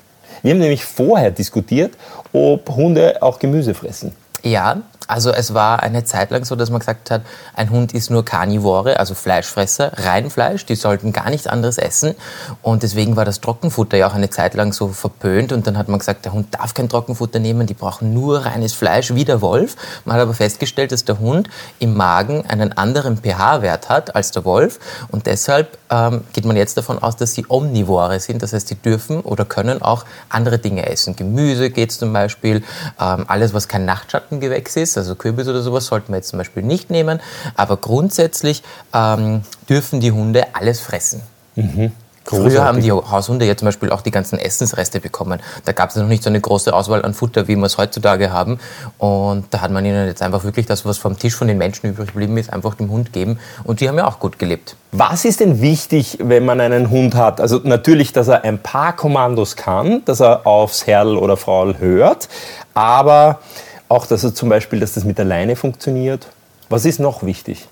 Wir 0.43 0.53
haben 0.53 0.61
nämlich 0.61 0.85
vorher 0.85 1.31
diskutiert, 1.31 1.95
ob 2.33 2.69
Hunde 2.69 3.17
auch 3.21 3.39
Gemüse 3.39 3.75
fressen. 3.75 4.13
Ja, 4.43 4.83
also 5.07 5.31
es 5.31 5.55
war 5.55 5.83
eine 5.83 6.05
Zeit 6.05 6.31
lang 6.31 6.45
so, 6.45 6.57
dass 6.57 6.71
man 6.71 6.79
gesagt 6.79 7.11
hat, 7.11 7.23
ein 7.55 7.71
Hund 7.71 7.93
ist 7.93 8.11
nur 8.11 8.25
Karnivore, 8.25 8.99
also 8.99 9.15
Fleischfresser, 9.15 9.93
Reinfleisch, 9.97 10.65
die 10.67 10.77
sollten 10.77 11.13
gar 11.13 11.31
nichts 11.31 11.47
anderes 11.47 11.79
essen. 11.79 12.15
Und 12.63 12.83
deswegen 12.83 13.17
war 13.17 13.25
das 13.25 13.41
Trockenfutter 13.41 13.97
ja 13.97 14.07
auch 14.09 14.15
eine 14.15 14.31
Zeit 14.31 14.55
lang 14.55 14.73
so 14.73 14.89
verpönt. 14.89 15.53
Und 15.53 15.67
dann 15.67 15.77
hat 15.77 15.89
man 15.89 15.99
gesagt, 15.99 16.25
der 16.25 16.33
Hund 16.33 16.55
darf 16.55 16.75
kein 16.75 16.89
Trockenfutter 16.89 17.39
nehmen, 17.39 17.67
die 17.67 17.75
brauchen 17.75 18.15
nur 18.15 18.45
reines 18.45 18.73
Fleisch, 18.73 19.15
wie 19.15 19.25
der 19.25 19.43
Wolf. 19.43 19.77
Man 20.05 20.17
hat 20.17 20.23
aber 20.23 20.35
festgestellt, 20.35 20.93
dass 20.93 21.05
der 21.05 21.19
Hund 21.19 21.49
im 21.79 21.95
Magen 21.95 22.47
einen 22.47 22.73
anderen 22.73 23.19
pH-Wert 23.19 23.89
hat 23.89 24.15
als 24.15 24.31
der 24.31 24.45
Wolf. 24.45 24.81
Und 25.11 25.27
deshalb 25.27 25.77
ähm, 25.91 26.23
geht 26.33 26.45
man 26.45 26.57
jetzt 26.57 26.77
davon 26.77 26.99
aus, 26.99 27.17
dass 27.17 27.35
sie 27.35 27.45
Omnivore 27.49 28.21
sind. 28.21 28.43
Das 28.43 28.53
heißt, 28.53 28.69
sie 28.69 28.77
dürfen 28.77 29.21
oder 29.21 29.45
können 29.45 29.83
auch 29.83 30.05
andere 30.29 30.59
Dinge 30.59 30.87
essen. 30.87 31.15
Gemüse 31.15 31.71
geht 31.71 31.93
zum 31.93 32.13
Beispiel, 32.13 32.63
ähm, 33.01 33.25
alles, 33.29 33.53
was 33.53 33.69
kein 33.69 33.85
Nachtschattengewächs 33.85 34.77
ist 34.77 34.94
also 34.99 35.15
Kürbis 35.15 35.49
oder 35.49 35.63
sowas, 35.63 35.87
sollten 35.87 36.13
wir 36.13 36.17
jetzt 36.17 36.29
zum 36.29 36.39
Beispiel 36.39 36.63
nicht 36.63 36.91
nehmen. 36.91 37.21
Aber 37.57 37.77
grundsätzlich 37.77 38.63
ähm, 38.93 39.43
dürfen 39.69 40.01
die 40.01 40.13
Hunde 40.13 40.55
alles 40.55 40.81
fressen. 40.81 41.23
Mhm. 41.57 41.93
Früher 42.25 42.65
haben 42.65 42.81
die 42.81 42.91
Haushunde 42.91 43.45
ja 43.45 43.57
zum 43.57 43.67
Beispiel 43.67 43.91
auch 43.91 44.01
die 44.01 44.11
ganzen 44.11 44.39
Essensreste 44.39 44.99
bekommen. 45.01 45.41
Da 45.65 45.73
gab 45.73 45.91
es 45.91 45.97
noch 45.97 46.07
nicht 46.07 46.23
so 46.23 46.31
eine 46.31 46.41
große 46.41 46.73
Auswahl 46.73 47.05
an 47.05 47.13
Futter, 47.13 47.49
wie 47.49 47.57
wir 47.57 47.67
es 47.67 47.77
heutzutage 47.77 48.33
haben. 48.33 48.59
Und 48.99 49.47
da 49.51 49.61
hat 49.61 49.71
man 49.71 49.85
ihnen 49.85 50.07
jetzt 50.07 50.23
einfach 50.23 50.43
wirklich 50.45 50.67
das, 50.67 50.87
was 50.87 50.97
vom 50.97 51.19
Tisch 51.19 51.35
von 51.35 51.49
den 51.49 51.59
Menschen 51.59 51.91
übrig 51.91 52.09
geblieben 52.09 52.39
ist, 52.39 52.53
einfach 52.53 52.75
dem 52.75 52.91
Hund 52.91 53.13
geben. 53.13 53.39
Und 53.65 53.81
die 53.81 53.89
haben 53.89 53.99
ja 53.99 54.07
auch 54.07 54.21
gut 54.21 54.39
gelebt. 54.39 54.77
Was 54.93 55.25
ist 55.25 55.41
denn 55.41 55.61
wichtig, 55.61 56.19
wenn 56.21 56.45
man 56.45 56.61
einen 56.61 56.89
Hund 56.89 57.15
hat? 57.15 57.41
Also 57.41 57.61
natürlich, 57.63 58.13
dass 58.13 58.29
er 58.29 58.45
ein 58.45 58.59
paar 58.59 58.97
Kommandos 58.97 59.57
kann, 59.57 60.03
dass 60.07 60.21
er 60.21 60.47
aufs 60.47 60.87
Herrl 60.87 61.17
oder 61.17 61.37
Frau 61.37 61.75
hört, 61.75 62.29
aber 62.75 63.41
auch, 63.89 64.07
dass 64.07 64.25
er 64.25 64.35
zum 64.35 64.49
Beispiel, 64.49 64.81
dass 64.81 64.95
das 64.95 65.05
mit 65.05 65.19
der 65.19 65.25
Leine 65.25 65.57
funktioniert. 65.57 66.29
Was 66.69 66.85
ist 66.85 67.01
noch 67.01 67.23
wichtig? 67.23 67.69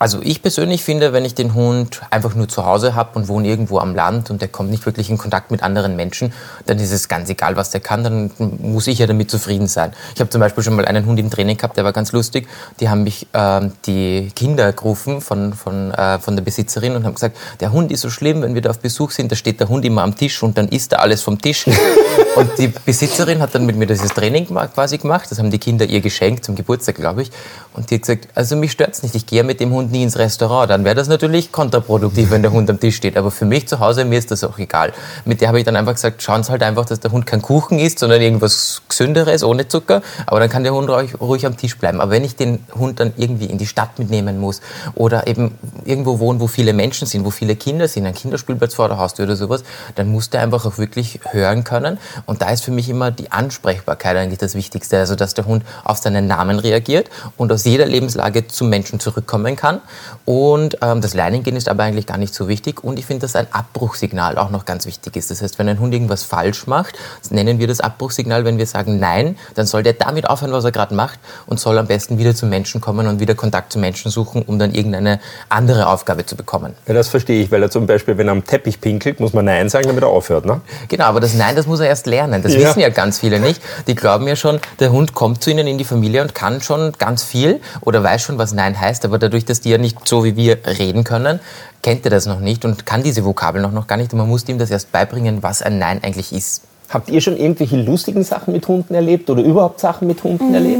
Also 0.00 0.20
ich 0.22 0.40
persönlich 0.40 0.82
finde, 0.82 1.12
wenn 1.12 1.26
ich 1.26 1.34
den 1.34 1.52
Hund 1.52 2.00
einfach 2.08 2.34
nur 2.34 2.48
zu 2.48 2.64
Hause 2.64 2.94
habe 2.94 3.18
und 3.18 3.28
wohne 3.28 3.46
irgendwo 3.46 3.78
am 3.80 3.94
Land 3.94 4.30
und 4.30 4.40
der 4.40 4.48
kommt 4.48 4.70
nicht 4.70 4.86
wirklich 4.86 5.10
in 5.10 5.18
Kontakt 5.18 5.50
mit 5.50 5.62
anderen 5.62 5.94
Menschen, 5.94 6.32
dann 6.64 6.78
ist 6.78 6.90
es 6.90 7.06
ganz 7.06 7.28
egal, 7.28 7.54
was 7.56 7.68
der 7.68 7.82
kann, 7.82 8.02
dann 8.02 8.30
muss 8.38 8.86
ich 8.86 8.98
ja 8.98 9.06
damit 9.06 9.30
zufrieden 9.30 9.66
sein. 9.66 9.92
Ich 10.14 10.20
habe 10.20 10.30
zum 10.30 10.40
Beispiel 10.40 10.64
schon 10.64 10.74
mal 10.74 10.86
einen 10.86 11.04
Hund 11.04 11.20
im 11.20 11.28
Training 11.30 11.58
gehabt, 11.58 11.76
der 11.76 11.84
war 11.84 11.92
ganz 11.92 12.12
lustig. 12.12 12.48
Die 12.80 12.88
haben 12.88 13.02
mich 13.02 13.26
äh, 13.34 13.68
die 13.84 14.32
Kinder 14.34 14.72
gerufen 14.72 15.20
von, 15.20 15.52
von, 15.52 15.92
äh, 15.92 16.18
von 16.18 16.34
der 16.34 16.44
Besitzerin 16.44 16.96
und 16.96 17.04
haben 17.04 17.16
gesagt, 17.16 17.36
der 17.60 17.70
Hund 17.70 17.92
ist 17.92 18.00
so 18.00 18.08
schlimm, 18.08 18.40
wenn 18.40 18.54
wir 18.54 18.62
da 18.62 18.70
auf 18.70 18.78
Besuch 18.78 19.10
sind, 19.10 19.30
da 19.30 19.36
steht 19.36 19.60
der 19.60 19.68
Hund 19.68 19.84
immer 19.84 20.02
am 20.02 20.16
Tisch 20.16 20.42
und 20.42 20.56
dann 20.56 20.68
isst 20.68 20.92
er 20.92 21.02
alles 21.02 21.20
vom 21.20 21.38
Tisch. 21.38 21.66
und 22.36 22.50
die 22.56 22.68
Besitzerin 22.68 23.40
hat 23.42 23.54
dann 23.54 23.66
mit 23.66 23.76
mir 23.76 23.86
dieses 23.86 24.14
Training 24.14 24.46
quasi 24.46 24.96
gemacht, 24.96 25.30
das 25.30 25.38
haben 25.38 25.50
die 25.50 25.58
Kinder 25.58 25.84
ihr 25.84 26.00
geschenkt 26.00 26.46
zum 26.46 26.54
Geburtstag, 26.54 26.94
glaube 26.94 27.20
ich. 27.20 27.30
Und 27.72 27.90
die 27.90 27.94
hat 27.96 28.02
gesagt, 28.02 28.28
also 28.34 28.56
mich 28.56 28.72
stört's 28.72 29.02
nicht, 29.04 29.14
ich 29.14 29.26
gehe 29.26 29.44
mit 29.44 29.60
dem 29.60 29.70
Hund 29.70 29.92
nie 29.92 30.02
ins 30.02 30.18
Restaurant. 30.18 30.70
Dann 30.70 30.84
wäre 30.84 30.96
das 30.96 31.06
natürlich 31.06 31.52
kontraproduktiv, 31.52 32.30
wenn 32.30 32.42
der 32.42 32.50
Hund 32.50 32.68
am 32.68 32.80
Tisch 32.80 32.96
steht. 32.96 33.16
Aber 33.16 33.30
für 33.30 33.44
mich 33.44 33.68
zu 33.68 33.78
Hause, 33.78 34.04
mir 34.04 34.18
ist 34.18 34.32
das 34.32 34.42
auch 34.42 34.58
egal. 34.58 34.92
Mit 35.24 35.40
der 35.40 35.48
habe 35.48 35.60
ich 35.60 35.64
dann 35.64 35.76
einfach 35.76 35.94
gesagt, 35.94 36.20
schauen 36.22 36.42
Sie 36.42 36.50
halt 36.50 36.64
einfach, 36.64 36.84
dass 36.84 36.98
der 36.98 37.12
Hund 37.12 37.26
kein 37.26 37.42
Kuchen 37.42 37.78
isst, 37.78 38.00
sondern 38.00 38.20
irgendwas 38.20 38.82
Gesünderes, 38.88 39.44
ohne 39.44 39.68
Zucker. 39.68 40.02
Aber 40.26 40.40
dann 40.40 40.48
kann 40.48 40.64
der 40.64 40.74
Hund 40.74 40.90
ruhig, 40.90 41.20
ruhig 41.20 41.46
am 41.46 41.56
Tisch 41.56 41.78
bleiben. 41.78 42.00
Aber 42.00 42.10
wenn 42.10 42.24
ich 42.24 42.34
den 42.34 42.64
Hund 42.74 42.98
dann 42.98 43.12
irgendwie 43.16 43.46
in 43.46 43.58
die 43.58 43.66
Stadt 43.66 44.00
mitnehmen 44.00 44.40
muss 44.40 44.60
oder 44.96 45.28
eben 45.28 45.56
irgendwo 45.84 46.18
wohnen, 46.18 46.40
wo 46.40 46.48
viele 46.48 46.72
Menschen 46.72 47.06
sind, 47.06 47.24
wo 47.24 47.30
viele 47.30 47.54
Kinder 47.54 47.86
sind, 47.86 48.04
ein 48.04 48.14
Kinderspielplatz 48.14 48.74
vor 48.74 48.88
der 48.88 48.98
Haustür 48.98 49.26
oder 49.26 49.36
sowas, 49.36 49.62
dann 49.94 50.10
muss 50.10 50.30
der 50.30 50.42
einfach 50.42 50.66
auch 50.66 50.78
wirklich 50.78 51.20
hören 51.30 51.62
können. 51.62 51.98
Und 52.26 52.42
da 52.42 52.50
ist 52.50 52.64
für 52.64 52.72
mich 52.72 52.88
immer 52.88 53.12
die 53.12 53.30
Ansprechbarkeit 53.30 54.16
eigentlich 54.16 54.38
das 54.38 54.56
Wichtigste. 54.56 54.98
Also, 54.98 55.14
dass 55.14 55.34
der 55.34 55.46
Hund 55.46 55.64
auf 55.84 55.98
seinen 55.98 56.26
Namen 56.26 56.58
reagiert 56.58 57.08
und 57.36 57.52
aus 57.60 57.66
jeder 57.66 57.84
Lebenslage 57.84 58.48
zum 58.48 58.70
Menschen 58.70 59.00
zurückkommen 59.00 59.54
kann. 59.54 59.80
Und 60.24 60.78
ähm, 60.80 61.02
das 61.02 61.12
Leinen 61.12 61.44
ist 61.44 61.68
aber 61.68 61.82
eigentlich 61.82 62.06
gar 62.06 62.16
nicht 62.16 62.32
so 62.32 62.48
wichtig. 62.48 62.82
Und 62.82 62.98
ich 62.98 63.04
finde, 63.04 63.22
dass 63.22 63.36
ein 63.36 63.46
Abbruchsignal 63.52 64.38
auch 64.38 64.48
noch 64.50 64.64
ganz 64.64 64.86
wichtig 64.86 65.14
ist. 65.16 65.30
Das 65.30 65.42
heißt, 65.42 65.58
wenn 65.58 65.68
ein 65.68 65.78
Hund 65.78 65.92
irgendwas 65.92 66.22
falsch 66.22 66.66
macht, 66.66 66.94
nennen 67.28 67.58
wir 67.58 67.66
das 67.66 67.80
Abbruchsignal, 67.80 68.44
wenn 68.46 68.56
wir 68.56 68.66
sagen 68.66 68.98
Nein, 68.98 69.36
dann 69.56 69.66
soll 69.66 69.82
der 69.82 69.92
damit 69.92 70.28
aufhören, 70.28 70.52
was 70.52 70.64
er 70.64 70.72
gerade 70.72 70.94
macht 70.94 71.18
und 71.46 71.60
soll 71.60 71.76
am 71.76 71.86
besten 71.86 72.16
wieder 72.18 72.34
zum 72.34 72.48
Menschen 72.48 72.80
kommen 72.80 73.06
und 73.06 73.20
wieder 73.20 73.34
Kontakt 73.34 73.72
zu 73.72 73.78
Menschen 73.78 74.10
suchen, 74.10 74.42
um 74.42 74.58
dann 74.58 74.72
irgendeine 74.72 75.20
andere 75.50 75.88
Aufgabe 75.88 76.24
zu 76.24 76.36
bekommen. 76.36 76.74
Ja, 76.86 76.94
das 76.94 77.08
verstehe 77.08 77.42
ich, 77.42 77.50
weil 77.50 77.62
er 77.62 77.70
zum 77.70 77.86
Beispiel, 77.86 78.16
wenn 78.16 78.28
er 78.28 78.32
am 78.32 78.44
Teppich 78.44 78.80
pinkelt, 78.80 79.20
muss 79.20 79.32
man 79.34 79.44
Nein 79.44 79.68
sagen, 79.68 79.86
damit 79.86 80.02
er 80.02 80.08
aufhört. 80.08 80.46
Ne? 80.46 80.62
Genau, 80.88 81.04
aber 81.04 81.20
das 81.20 81.34
Nein, 81.34 81.56
das 81.56 81.66
muss 81.66 81.80
er 81.80 81.88
erst 81.88 82.06
lernen. 82.06 82.42
Das 82.42 82.54
Ja. 82.54 82.60
wissen 82.60 82.80
ja 82.80 82.88
ganz 82.88 83.18
viele 83.18 83.38
nicht. 83.38 83.60
Die 83.86 83.94
glauben 83.94 84.26
ja 84.26 84.36
schon, 84.36 84.60
der 84.78 84.92
Hund 84.92 85.12
kommt 85.14 85.42
zu 85.42 85.50
ihnen 85.50 85.66
in 85.66 85.76
die 85.78 85.84
Familie 85.84 86.22
und 86.22 86.34
kann 86.34 86.60
schon 86.62 86.92
ganz 86.98 87.24
viel 87.24 87.49
oder 87.80 88.02
weiß 88.02 88.22
schon, 88.22 88.38
was 88.38 88.52
Nein 88.52 88.78
heißt. 88.78 89.04
Aber 89.04 89.18
dadurch, 89.18 89.44
dass 89.44 89.60
die 89.60 89.70
ja 89.70 89.78
nicht 89.78 90.06
so 90.06 90.24
wie 90.24 90.36
wir 90.36 90.58
reden 90.66 91.04
können, 91.04 91.40
kennt 91.82 92.04
er 92.04 92.10
das 92.10 92.26
noch 92.26 92.40
nicht 92.40 92.64
und 92.64 92.86
kann 92.86 93.02
diese 93.02 93.24
Vokabeln 93.24 93.64
auch 93.64 93.72
noch 93.72 93.86
gar 93.86 93.96
nicht. 93.96 94.12
Und 94.12 94.18
man 94.18 94.28
muss 94.28 94.48
ihm 94.48 94.58
das 94.58 94.70
erst 94.70 94.92
beibringen, 94.92 95.42
was 95.42 95.62
ein 95.62 95.78
Nein 95.78 96.00
eigentlich 96.02 96.32
ist. 96.32 96.62
Habt 96.88 97.08
ihr 97.08 97.20
schon 97.20 97.36
irgendwelche 97.36 97.76
lustigen 97.76 98.24
Sachen 98.24 98.52
mit 98.52 98.66
Hunden 98.66 98.94
erlebt 98.94 99.30
oder 99.30 99.42
überhaupt 99.42 99.80
Sachen 99.80 100.08
mit 100.08 100.22
Hunden 100.24 100.52
erlebt? 100.52 100.78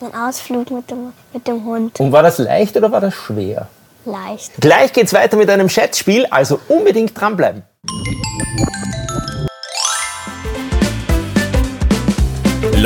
Ein 0.00 0.28
Ausflug 0.28 0.70
mit 0.70 0.90
dem, 0.90 1.12
mit 1.32 1.46
dem 1.46 1.64
Hund. 1.64 1.98
Und 2.00 2.12
war 2.12 2.22
das 2.22 2.38
leicht 2.38 2.76
oder 2.76 2.90
war 2.90 3.00
das 3.00 3.14
schwer? 3.14 3.68
Leicht. 4.04 4.52
Gleich 4.60 4.92
geht's 4.92 5.12
weiter 5.12 5.36
mit 5.36 5.50
einem 5.50 5.68
Schätzspiel, 5.68 6.26
also 6.26 6.60
unbedingt 6.68 7.18
dranbleiben. 7.18 7.62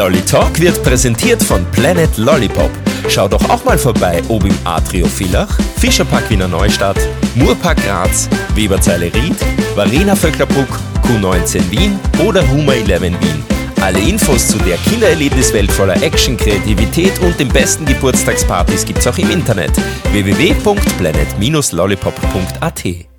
Lolly 0.00 0.22
Talk 0.22 0.58
wird 0.58 0.82
präsentiert 0.82 1.42
von 1.42 1.62
Planet 1.72 2.16
Lollipop. 2.16 2.70
Schau 3.10 3.28
doch 3.28 3.46
auch 3.50 3.62
mal 3.64 3.76
vorbei, 3.76 4.22
ob 4.28 4.44
im 4.44 4.54
Atrio 4.64 5.06
Villach, 5.06 5.54
Fischerpark 5.76 6.30
Wiener 6.30 6.48
Neustadt, 6.48 6.96
Murpark 7.34 7.76
Graz, 7.84 8.26
Weberzeile 8.54 9.12
Ried, 9.12 9.36
Varena 9.74 10.16
Vöcklerbruck, 10.16 10.80
Q19 11.06 11.70
Wien 11.70 12.00
oder 12.26 12.40
Huma 12.48 12.72
11 12.72 13.02
Wien. 13.02 13.44
Alle 13.82 14.00
Infos 14.00 14.48
zu 14.48 14.56
der 14.60 14.78
Kindererlebniswelt 14.88 15.70
voller 15.70 16.02
Action, 16.02 16.38
Kreativität 16.38 17.20
und 17.20 17.38
den 17.38 17.48
besten 17.48 17.84
Geburtstagspartys 17.84 18.86
gibt's 18.86 19.06
auch 19.06 19.18
im 19.18 19.30
Internet 19.30 19.72
www.planet-lollipop.at. 20.12 23.09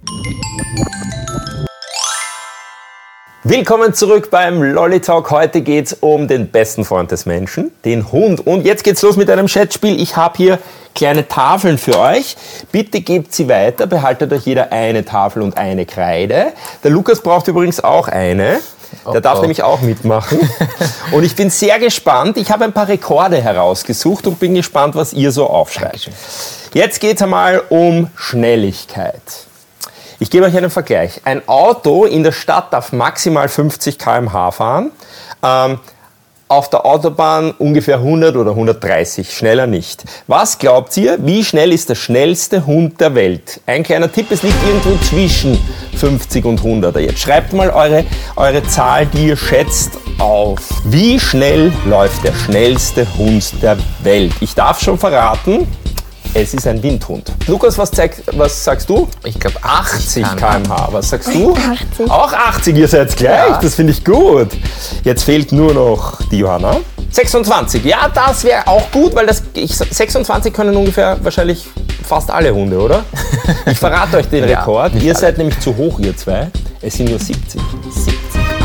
Willkommen 3.44 3.96
zurück 3.96 4.30
beim 4.30 4.62
Lolly 4.62 5.00
Talk. 5.00 5.32
Heute 5.32 5.62
geht's 5.62 5.94
um 6.00 6.28
den 6.28 6.52
besten 6.52 6.86
Freund 6.86 7.10
des 7.10 7.26
Menschen, 7.26 7.72
den 7.86 8.12
Hund. 8.12 8.46
Und 8.46 8.66
jetzt 8.66 8.84
geht's 8.84 9.02
los 9.02 9.18
mit 9.18 9.32
einem 9.32 9.48
Chatspiel. 9.48 10.00
Ich 10.00 10.16
habe 10.16 10.38
hier 10.38 10.60
kleine 10.94 11.28
Tafeln 11.28 11.80
für 11.80 11.98
euch. 11.98 12.38
Bitte 12.72 13.02
gebt 13.02 13.34
sie 13.34 13.50
weiter. 13.50 13.88
Behaltet 13.88 14.32
euch 14.32 14.46
jeder 14.46 14.72
eine 14.72 15.04
Tafel 15.04 15.42
und 15.42 15.58
eine 15.58 15.88
Kreide. 15.88 16.54
Der 16.84 16.92
Lukas 16.92 17.20
braucht 17.24 17.48
übrigens 17.48 17.84
auch 17.84 18.08
eine. 18.08 18.60
Der 19.08 19.16
Oh, 19.16 19.20
darf 19.20 19.40
oh. 19.40 19.42
nämlich 19.42 19.64
auch 19.64 19.82
mitmachen. 19.82 20.38
Und 21.12 21.24
ich 21.24 21.34
bin 21.34 21.50
sehr 21.50 21.80
gespannt. 21.80 22.36
Ich 22.36 22.52
habe 22.52 22.66
ein 22.66 22.74
paar 22.74 22.90
Rekorde 22.90 23.42
herausgesucht 23.42 24.28
und 24.28 24.38
bin 24.38 24.54
gespannt, 24.54 24.96
was 24.96 25.14
ihr 25.14 25.32
so 25.32 25.48
aufschreibt. 25.48 26.10
Jetzt 26.74 27.00
geht's 27.00 27.22
einmal 27.22 27.64
um 27.70 28.10
Schnelligkeit. 28.16 29.22
Ich 30.22 30.30
gebe 30.30 30.46
euch 30.46 30.56
einen 30.56 30.70
Vergleich. 30.70 31.20
Ein 31.26 31.48
Auto 31.48 32.06
in 32.06 32.22
der 32.22 32.32
Stadt 32.32 32.72
darf 32.72 32.92
maximal 32.92 33.50
50 33.50 33.98
km/h 33.98 34.52
fahren. 34.52 34.92
Ähm, 35.42 35.80
auf 36.48 36.70
der 36.70 36.86
Autobahn 36.86 37.56
ungefähr 37.58 37.96
100 37.96 38.36
oder 38.36 38.52
130, 38.52 39.36
schneller 39.36 39.66
nicht. 39.66 40.04
Was 40.28 40.60
glaubt 40.60 40.96
ihr, 40.98 41.18
wie 41.22 41.44
schnell 41.44 41.74
ist 41.74 41.90
der 41.90 41.96
schnellste 41.96 42.68
Hund 42.68 43.02
der 43.02 43.16
Welt? 43.16 43.62
Ein 43.66 43.82
kleiner 43.82 44.12
Tipp, 44.12 44.28
es 44.30 44.44
liegt 44.44 44.64
irgendwo 44.64 44.96
zwischen 45.04 45.58
50 45.96 46.46
und 46.46 46.60
100. 46.60 46.98
Jetzt 46.98 47.20
schreibt 47.20 47.54
mal 47.54 47.72
eure, 47.72 48.06
eure 48.36 48.62
Zahl, 48.68 49.08
die 49.08 49.30
ihr 49.30 49.38
schätzt, 49.38 49.98
auf. 50.20 50.60
Wie 50.86 51.20
schnell 51.20 51.74
läuft 51.88 52.24
der 52.24 52.34
schnellste 52.34 53.08
Hund 53.18 53.54
der 53.64 53.76
Welt? 54.04 54.34
Ich 54.40 54.54
darf 54.54 54.80
schon 54.82 55.00
verraten, 55.00 55.68
es 56.34 56.54
ist 56.54 56.66
ein 56.68 56.82
Windhund. 56.82 57.32
Lukas, 57.48 57.78
was, 57.78 57.92
zeigt, 57.92 58.24
was 58.38 58.64
sagst 58.64 58.90
du? 58.90 59.08
Ich 59.24 59.40
glaube 59.40 59.58
80 59.62 60.26
80 60.26 60.38
km/h. 60.38 60.88
Was 60.92 61.10
sagst 61.10 61.34
du? 61.34 61.54
80. 61.54 62.10
Auch 62.10 62.32
80, 62.32 62.76
ihr 62.78 62.88
seid 62.88 63.16
gleich. 63.18 63.50
Ja. 63.50 63.60
Das 63.62 63.76
finde 63.76 63.92
ich 63.94 64.04
gut. 64.06 64.48
Jetzt 65.04 65.24
fehlt 65.24 65.52
nur 65.52 65.74
noch 65.74 66.20
die 66.30 66.38
Johanna. 66.40 66.78
26. 67.12 67.84
Ja, 67.84 68.10
das 68.14 68.44
wäre 68.46 68.66
auch 68.68 68.90
gut, 68.92 69.14
weil 69.14 69.26
das, 69.28 69.44
ich, 69.54 69.76
26 69.76 70.54
können 70.54 70.76
ungefähr 70.78 71.18
wahrscheinlich 71.22 71.66
fast 72.08 72.32
alle 72.32 72.54
Hunde, 72.54 72.80
oder? 72.80 73.04
Ich 73.70 73.78
verrate 73.78 74.18
euch 74.18 74.28
den 74.30 74.48
Ja, 74.50 74.60
Rekord. 74.60 74.94
Ihr 74.96 75.12
alle. 75.12 75.20
seid 75.20 75.38
nämlich 75.38 75.60
zu 75.60 75.76
hoch, 75.76 76.00
ihr 76.00 76.16
zwei. 76.16 76.50
Es 76.82 76.94
sind 76.94 77.10
nur 77.10 77.20
70. 77.20 77.62
70. 77.94 78.14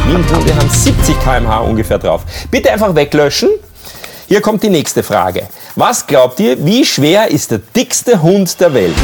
Windhunde 0.06 0.54
haben 0.54 0.70
70 0.70 1.18
km/h 1.20 1.58
ungefähr 1.62 1.98
drauf. 1.98 2.22
Bitte 2.50 2.70
einfach 2.70 2.94
weglöschen. 2.94 3.48
Hier 4.28 4.40
kommt 4.40 4.60
die 4.64 4.70
nächste 4.70 5.04
Frage. 5.04 5.46
Was 5.76 6.04
glaubt 6.04 6.40
ihr, 6.40 6.64
wie 6.64 6.84
schwer 6.84 7.30
ist 7.30 7.52
der 7.52 7.58
dickste 7.58 8.20
Hund 8.20 8.60
der 8.60 8.74
Welt? 8.74 8.96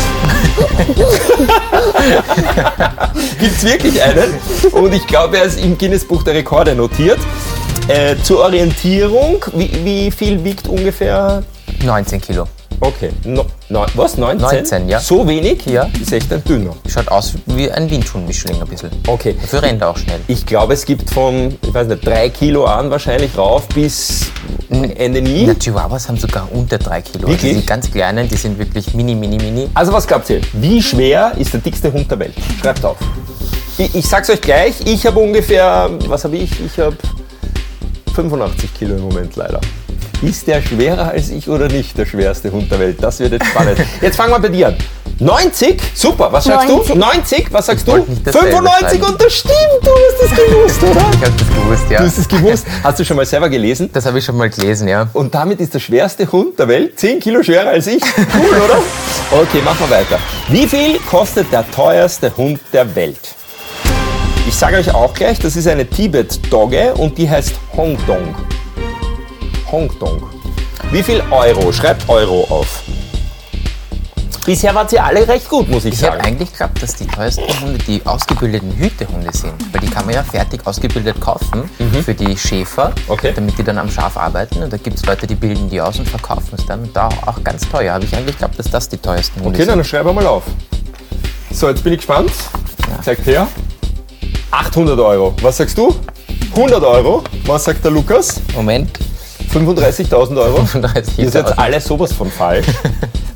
Gibt 3.39 3.57
es 3.57 3.63
wirklich 3.63 4.03
einen? 4.03 4.35
Und 4.73 4.93
ich 4.93 5.07
glaube, 5.07 5.39
er 5.39 5.45
ist 5.45 5.61
im 5.61 5.79
Guinness-Buch 5.79 6.25
der 6.25 6.35
Rekorde 6.35 6.75
notiert. 6.75 7.21
Äh, 7.87 8.17
zur 8.25 8.41
Orientierung, 8.41 9.45
wie, 9.55 9.71
wie 9.85 10.11
viel 10.11 10.43
wiegt 10.43 10.67
ungefähr? 10.67 11.45
19 11.85 12.21
Kilo. 12.21 12.49
Okay, 12.81 13.11
no, 13.25 13.47
no, 13.73 13.87
was? 13.95 14.19
19? 14.19 14.41
19, 14.41 14.89
ja. 14.89 15.01
So 15.01 15.27
wenig? 15.27 15.65
Ja. 15.67 15.89
Ist 16.01 16.13
echt 16.13 16.33
ein 16.33 16.45
dünner. 16.45 16.75
Schaut 16.87 17.09
aus 17.09 17.35
wie 17.47 17.71
ein 17.71 17.91
Windhundmischling 17.91 18.61
ein 18.61 18.69
bisschen. 18.69 18.91
Okay. 19.07 19.35
Dafür 19.41 19.63
rennt 19.63 19.81
er 19.81 19.91
auch 19.91 19.97
schnell. 19.97 20.21
Ich 20.29 20.45
glaube, 20.45 20.75
es 20.75 20.85
gibt 20.85 21.11
von, 21.11 21.57
ich 21.61 21.75
weiß 21.75 21.89
nicht, 21.89 22.07
drei 22.07 22.29
Kilo 22.29 22.67
an 22.67 22.91
wahrscheinlich 22.91 23.37
rauf 23.37 23.67
bis 23.69 24.27
Ende 24.71 25.23
nie. 25.23 25.45
Na, 25.47 25.55
Chihuahuas 25.55 26.09
haben 26.09 26.19
sogar 26.19 26.49
unter 26.53 26.79
3 26.79 27.03
Kilo. 27.03 27.29
Wirklich? 27.29 27.51
Also 27.51 27.61
die 27.61 27.67
ganz 27.67 27.91
kleinen, 27.91 28.29
die 28.29 28.37
sind 28.37 28.59
wirklich 28.59 28.95
mini, 28.95 29.15
mini, 29.15 29.37
mini. 29.39 29.69
Also 29.75 29.93
was 29.93 30.07
glaubt 30.07 30.29
ihr? 30.31 30.41
Wie 30.53 30.83
schwer 30.83 31.33
ist 31.39 31.53
der 31.53 31.61
dickste 31.61 31.93
Hund 31.93 32.11
der 32.11 32.19
Welt? 32.19 32.35
Schreibt 32.61 32.85
auf. 32.85 32.99
Ich, 33.79 33.95
ich 33.95 34.07
sag's 34.07 34.29
euch 34.29 34.41
gleich, 34.41 34.75
ich 34.85 35.07
habe 35.07 35.19
ungefähr, 35.19 35.91
was 36.07 36.25
habe 36.25 36.37
ich? 36.37 36.51
Ich 36.65 36.79
habe 36.79 36.97
85 38.15 38.75
Kilo 38.75 38.97
im 38.97 39.03
Moment 39.03 39.35
leider. 39.37 39.61
Ist 40.23 40.47
der 40.47 40.63
schwerer 40.63 41.09
als 41.11 41.31
ich 41.31 41.49
oder 41.49 41.67
nicht 41.67 41.99
der 41.99 42.07
schwerste 42.07 42.53
Hund 42.53 42.71
der 42.71 42.79
Welt? 42.79 42.99
Das 43.01 43.19
wird 43.19 43.33
jetzt 43.33 43.47
spannend. 43.47 43.79
Jetzt 44.01 44.17
fangen 44.17 44.31
wir 44.31 44.39
bei 44.39 44.51
dir 44.51 44.69
an. 44.69 44.77
90? 45.19 45.81
Super, 45.95 46.33
was 46.33 46.45
sagst 46.45 46.69
90. 46.69 46.93
du? 46.93 46.99
90? 46.99 47.47
Was 47.51 47.67
sagst 47.67 47.89
du? 47.89 47.93
wollte 47.93 48.11
nicht 48.11 48.27
dasselbe 48.27 48.51
95 48.51 49.01
sagen. 49.01 49.13
und 49.13 49.21
das 49.21 49.33
stimmt, 49.33 49.55
du 49.83 49.91
hast 49.91 50.23
es 50.23 50.37
gewusst, 50.37 50.83
oder? 50.85 51.11
Ich 51.13 51.27
habe 51.27 51.33
das 51.37 51.49
gewusst, 51.49 51.85
ja. 51.91 51.99
Du 51.99 52.05
hast 52.05 52.19
es 52.19 52.29
gewusst. 52.29 52.67
Hast 52.85 53.01
du 53.01 53.05
schon 53.05 53.17
mal 53.17 53.27
selber 53.27 53.49
gelesen? 53.49 53.91
Das 53.93 54.07
habe 54.07 54.19
ich 54.19 54.25
schon 54.25 54.37
mal 54.37 54.49
gelesen, 54.49 54.87
ja. 54.87 55.09
Und 55.13 55.35
damit 55.35 55.61
ist 55.61 55.75
der 55.75 55.81
schwerste 55.81 56.31
Hund 56.31 56.57
der 56.57 56.69
Welt 56.69 56.99
10 57.01 57.19
Kilo 57.19 57.43
schwerer 57.43 57.71
als 57.71 57.89
ich. 57.89 58.03
Cool, 58.03 58.59
oder? 58.65 59.43
Okay, 59.43 59.61
machen 59.65 59.87
wir 59.89 59.97
weiter. 59.97 60.21
Wie 60.49 60.69
viel 60.69 61.01
kostet 61.01 61.53
der 61.53 61.69
teuerste 61.73 62.37
Hund 62.37 62.61
der 62.73 62.95
Welt? 62.95 63.35
Ich 64.47 64.55
sage 64.55 64.77
euch 64.77 64.95
auch 64.95 65.15
gleich, 65.15 65.41
das 65.41 65.57
ist 65.57 65.67
eine 65.67 65.85
Tibet-Dogge 65.85 66.95
und 66.95 67.19
die 67.19 67.29
heißt 67.29 67.55
Hongdong. 67.77 68.35
Hongdong. 69.73 70.23
Wie 70.91 71.03
viel 71.03 71.23
Euro? 71.31 71.73
Schreibt 71.73 72.09
Euro 72.09 72.45
auf. 72.51 72.83
Bisher 74.45 74.75
wart 74.75 74.93
ihr 74.93 75.05
alle 75.05 75.27
recht 75.29 75.49
gut, 75.49 75.69
muss 75.69 75.85
ich, 75.85 75.95
Ich 75.95 76.03
habe 76.03 76.17
sagen. 76.17 76.27
eigentlich 76.27 76.51
geglaubt, 76.51 76.83
dass 76.83 76.97
die 76.97 77.07
teuersten 77.07 77.45
Hunde 77.61 77.79
die 77.87 78.05
ausgebildeten 78.05 78.73
Hütehunde 78.77 79.31
sind. 79.33 79.53
Weil 79.73 79.81
die 79.83 79.87
kann 79.89 80.05
man 80.05 80.15
ja 80.17 80.25
fertig 80.25 80.67
ausgebildet 80.67 81.21
kaufen 81.21 81.71
für 82.05 82.13
die 82.13 82.37
Schäfer, 82.37 82.89
Mhm. 82.89 82.95
Okay. 83.07 83.33
damit 83.37 83.57
die 83.57 83.63
dann 83.63 83.79
am 83.79 83.89
Schaf 83.89 84.17
arbeiten. 84.17 84.61
Und 84.65 84.73
da 84.73 84.77
gibt 84.79 84.97
es 84.99 85.07
Leute, 85.07 85.29
die 85.29 85.37
bilden 85.37 85.71
die 85.71 85.81
aus 85.81 85.97
und 86.01 86.09
verkaufen 86.09 86.57
es 86.59 86.67
dann. 86.67 86.81
Und 86.83 86.97
da 86.97 87.09
auch 87.25 87.43
ganz 87.45 87.69
teuer. 87.69 87.95
Habe 87.95 88.05
ich 88.05 88.13
eigentlich 88.17 88.35
geglaubt, 88.35 88.59
dass 88.59 88.69
das 88.69 88.89
die 88.89 88.99
teuersten 88.99 89.37
Hunde 89.43 89.51
Okay, 89.57 89.65
sind. 89.65 89.77
dann 89.77 89.85
schreibe 89.85 90.13
mal 90.13 90.27
auf. 90.27 90.43
So, 91.53 91.69
jetzt 91.69 91.85
bin 91.85 91.93
ich 91.93 91.99
gespannt. 92.01 92.33
Zeigt 93.05 93.25
her. 93.27 93.47
800 94.51 94.99
Euro. 94.99 95.35
Was 95.41 95.59
sagst 95.59 95.79
du? 95.79 95.95
100 96.57 96.83
Euro. 96.83 97.23
Was 97.47 97.63
sagt 97.65 97.85
der 97.85 97.93
Lukas? 97.93 98.41
Moment. 98.57 98.99
35.000 99.53 100.37
Euro? 100.41 100.61
35.000. 100.61 101.19
Ihr 101.19 101.31
seid 101.31 101.59
alle 101.59 101.81
sowas 101.81 102.13
von 102.13 102.31
falsch. 102.31 102.67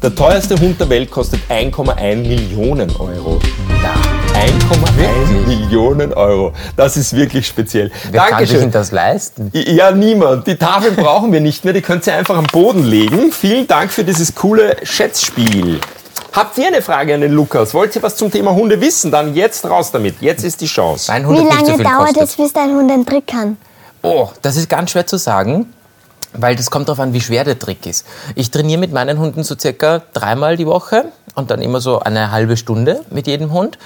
Der 0.03 0.15
teuerste 0.15 0.59
Hund 0.59 0.81
der 0.81 0.89
Welt 0.89 1.11
kostet 1.11 1.41
1,1 1.51 2.17
Millionen 2.17 2.91
Euro. 2.97 3.39
Ja. 3.83 4.41
1,1 4.41 4.97
Wirklich? 4.97 5.47
Millionen 5.47 6.13
Euro. 6.15 6.53
Das 6.77 6.97
ist 6.97 7.15
wirklich 7.15 7.47
speziell. 7.47 7.91
Wer 8.11 8.21
kann 8.21 8.27
sich 8.29 8.31
Dankeschön. 8.31 8.61
denn 8.61 8.71
das 8.71 8.93
leisten? 8.93 9.51
Ja, 9.53 9.91
niemand. 9.91 10.47
Die 10.47 10.57
Tafel 10.57 10.93
brauchen 10.93 11.33
wir 11.33 11.41
nicht 11.41 11.65
mehr. 11.65 11.73
Die 11.75 11.83
könnt 11.83 12.07
ihr 12.07 12.15
einfach 12.15 12.37
am 12.37 12.47
Boden 12.47 12.85
legen. 12.85 13.33
Vielen 13.33 13.67
Dank 13.67 13.91
für 13.91 14.05
dieses 14.05 14.35
coole 14.35 14.77
Schätzspiel. 14.83 15.81
Habt 16.33 16.57
ihr 16.59 16.67
eine 16.67 16.83
Frage 16.83 17.15
an 17.15 17.23
den 17.23 17.33
Lukas? 17.33 17.73
Wollt 17.75 17.97
ihr 17.97 18.03
was 18.03 18.17
zum 18.17 18.31
Thema 18.31 18.53
Hunde 18.55 18.81
wissen? 18.81 19.11
Dann 19.11 19.35
jetzt 19.35 19.65
raus 19.65 19.91
damit. 19.91 20.21
Jetzt 20.21 20.45
ist 20.45 20.61
die 20.61 20.67
Chance. 20.67 21.11
Mein 21.11 21.27
Hund 21.27 21.39
Wie 21.39 21.43
so 21.43 21.49
lange 21.49 21.75
viel 21.77 21.85
dauert 21.85 22.07
kostet. 22.09 22.23
es, 22.23 22.37
bis 22.37 22.53
dein 22.53 22.75
Hund 22.75 22.91
einen 22.91 23.07
Trick 23.07 23.27
kann? 23.27 23.57
Oh, 24.03 24.29
das 24.43 24.57
ist 24.57 24.69
ganz 24.69 24.91
schwer 24.91 25.07
zu 25.07 25.17
sagen, 25.17 25.73
weil 26.39 26.57
das 26.57 26.71
kommt 26.71 26.89
darauf 26.89 27.01
an, 27.01 27.13
wie 27.13 27.21
schwer 27.21 27.45
der 27.45 27.59
Trick 27.59 27.87
ist. 27.87 28.07
Ich 28.35 28.51
trainiere 28.51 28.81
mit 28.81 28.93
meinen 28.93 29.19
Hunden 29.19 29.45
so 29.45 29.57
circa 29.59 30.03
dreimal 30.13 30.57
die 30.57 30.67
Woche 30.67 31.07
und 31.35 31.51
dann 31.51 31.61
immer 31.61 31.81
so 31.81 32.01
eine 32.01 32.31
halbe 32.31 32.57
Stunde 32.57 33.03
mit 33.11 33.27
jedem 33.27 33.53
Hund. 33.53 33.79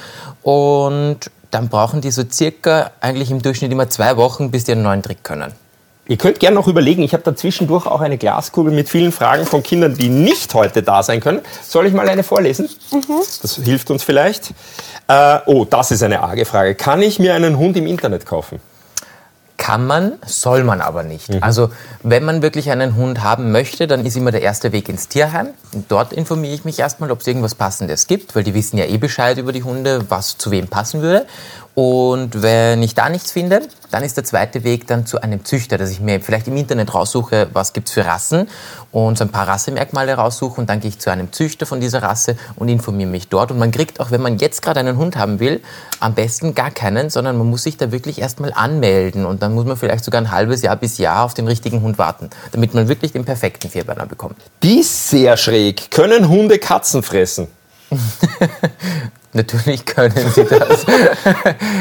Und 0.42 1.18
dann 1.50 1.68
brauchen 1.68 2.00
die 2.00 2.10
so 2.10 2.22
circa 2.30 2.90
eigentlich 3.00 3.30
im 3.30 3.42
Durchschnitt 3.42 3.72
immer 3.72 3.88
zwei 3.88 4.16
Wochen, 4.16 4.50
bis 4.50 4.64
die 4.64 4.72
einen 4.72 4.82
neuen 4.82 5.02
Trick 5.02 5.24
können. 5.24 5.52
Ihr 6.10 6.16
könnt 6.16 6.40
gerne 6.40 6.56
noch 6.56 6.66
überlegen. 6.66 7.02
Ich 7.02 7.12
habe 7.12 7.22
da 7.22 7.36
zwischendurch 7.36 7.86
auch 7.86 8.00
eine 8.00 8.18
Glaskugel 8.18 8.72
mit 8.72 8.88
vielen 8.88 9.12
Fragen 9.12 9.46
von 9.46 9.62
Kindern, 9.62 9.94
die 9.94 10.08
nicht 10.08 10.52
heute 10.54 10.82
da 10.82 11.04
sein 11.04 11.20
können. 11.20 11.40
Soll 11.62 11.86
ich 11.86 11.92
mal 11.92 12.08
eine 12.08 12.24
vorlesen? 12.24 12.68
Das 13.42 13.54
hilft 13.62 13.92
uns 13.92 14.02
vielleicht. 14.02 14.52
Äh, 15.06 15.38
oh, 15.46 15.64
das 15.64 15.92
ist 15.92 16.02
eine 16.02 16.20
arge 16.20 16.44
Frage. 16.46 16.74
Kann 16.74 17.00
ich 17.00 17.20
mir 17.20 17.34
einen 17.34 17.56
Hund 17.58 17.76
im 17.76 17.86
Internet 17.86 18.26
kaufen? 18.26 18.60
Kann 19.70 19.86
man, 19.86 20.14
soll 20.26 20.64
man 20.64 20.80
aber 20.80 21.04
nicht. 21.04 21.28
Mhm. 21.28 21.38
Also 21.42 21.70
wenn 22.02 22.24
man 22.24 22.42
wirklich 22.42 22.72
einen 22.72 22.96
Hund 22.96 23.22
haben 23.22 23.52
möchte, 23.52 23.86
dann 23.86 24.04
ist 24.04 24.16
immer 24.16 24.32
der 24.32 24.42
erste 24.42 24.72
Weg 24.72 24.88
ins 24.88 25.06
Tierheim. 25.06 25.50
Und 25.72 25.92
dort 25.92 26.12
informiere 26.12 26.52
ich 26.52 26.64
mich 26.64 26.80
erstmal, 26.80 27.12
ob 27.12 27.20
es 27.20 27.28
irgendwas 27.28 27.54
Passendes 27.54 28.08
gibt, 28.08 28.34
weil 28.34 28.42
die 28.42 28.52
wissen 28.52 28.78
ja 28.78 28.86
eh 28.86 28.98
Bescheid 28.98 29.38
über 29.38 29.52
die 29.52 29.62
Hunde, 29.62 30.06
was 30.08 30.36
zu 30.38 30.50
wem 30.50 30.66
passen 30.66 31.02
würde. 31.02 31.24
Und 31.74 32.42
wenn 32.42 32.82
ich 32.82 32.94
da 32.94 33.08
nichts 33.08 33.30
finde, 33.30 33.62
dann 33.90 34.02
ist 34.02 34.16
der 34.16 34.24
zweite 34.24 34.64
Weg 34.64 34.86
dann 34.86 35.06
zu 35.06 35.20
einem 35.20 35.44
Züchter, 35.44 35.78
dass 35.78 35.90
ich 35.90 36.00
mir 36.00 36.20
vielleicht 36.20 36.48
im 36.48 36.56
Internet 36.56 36.94
raussuche, 36.94 37.48
was 37.52 37.72
gibt's 37.72 37.92
für 37.92 38.04
Rassen 38.04 38.48
und 38.92 39.18
so 39.18 39.24
ein 39.24 39.30
paar 39.30 39.46
Rassemerkmale 39.46 40.14
raussuche 40.14 40.60
und 40.60 40.68
dann 40.68 40.80
gehe 40.80 40.90
ich 40.90 40.98
zu 40.98 41.10
einem 41.10 41.32
Züchter 41.32 41.66
von 41.66 41.80
dieser 41.80 42.02
Rasse 42.02 42.36
und 42.56 42.68
informiere 42.68 43.08
mich 43.08 43.28
dort. 43.28 43.52
Und 43.52 43.58
man 43.58 43.70
kriegt 43.70 44.00
auch, 44.00 44.10
wenn 44.10 44.20
man 44.20 44.38
jetzt 44.38 44.62
gerade 44.62 44.80
einen 44.80 44.96
Hund 44.96 45.16
haben 45.16 45.38
will, 45.38 45.60
am 46.00 46.14
besten 46.14 46.54
gar 46.54 46.70
keinen, 46.70 47.08
sondern 47.08 47.38
man 47.38 47.48
muss 47.48 47.62
sich 47.62 47.76
da 47.76 47.92
wirklich 47.92 48.20
erstmal 48.20 48.52
anmelden 48.52 49.24
und 49.24 49.42
dann 49.42 49.54
muss 49.54 49.64
man 49.64 49.76
vielleicht 49.76 50.04
sogar 50.04 50.20
ein 50.20 50.30
halbes 50.30 50.62
Jahr 50.62 50.76
bis 50.76 50.98
Jahr 50.98 51.24
auf 51.24 51.34
den 51.34 51.46
richtigen 51.46 51.82
Hund 51.82 51.98
warten, 51.98 52.30
damit 52.52 52.74
man 52.74 52.88
wirklich 52.88 53.12
den 53.12 53.24
perfekten 53.24 53.70
Vierbeiner 53.70 54.06
bekommt. 54.06 54.36
Die 54.62 54.80
ist 54.80 55.10
sehr 55.10 55.36
schräg. 55.36 55.90
Können 55.90 56.28
Hunde 56.28 56.58
Katzen 56.58 57.02
fressen? 57.02 57.48
Natürlich 59.32 59.86
können 59.86 60.14
sie 60.34 60.44
das. 60.44 60.84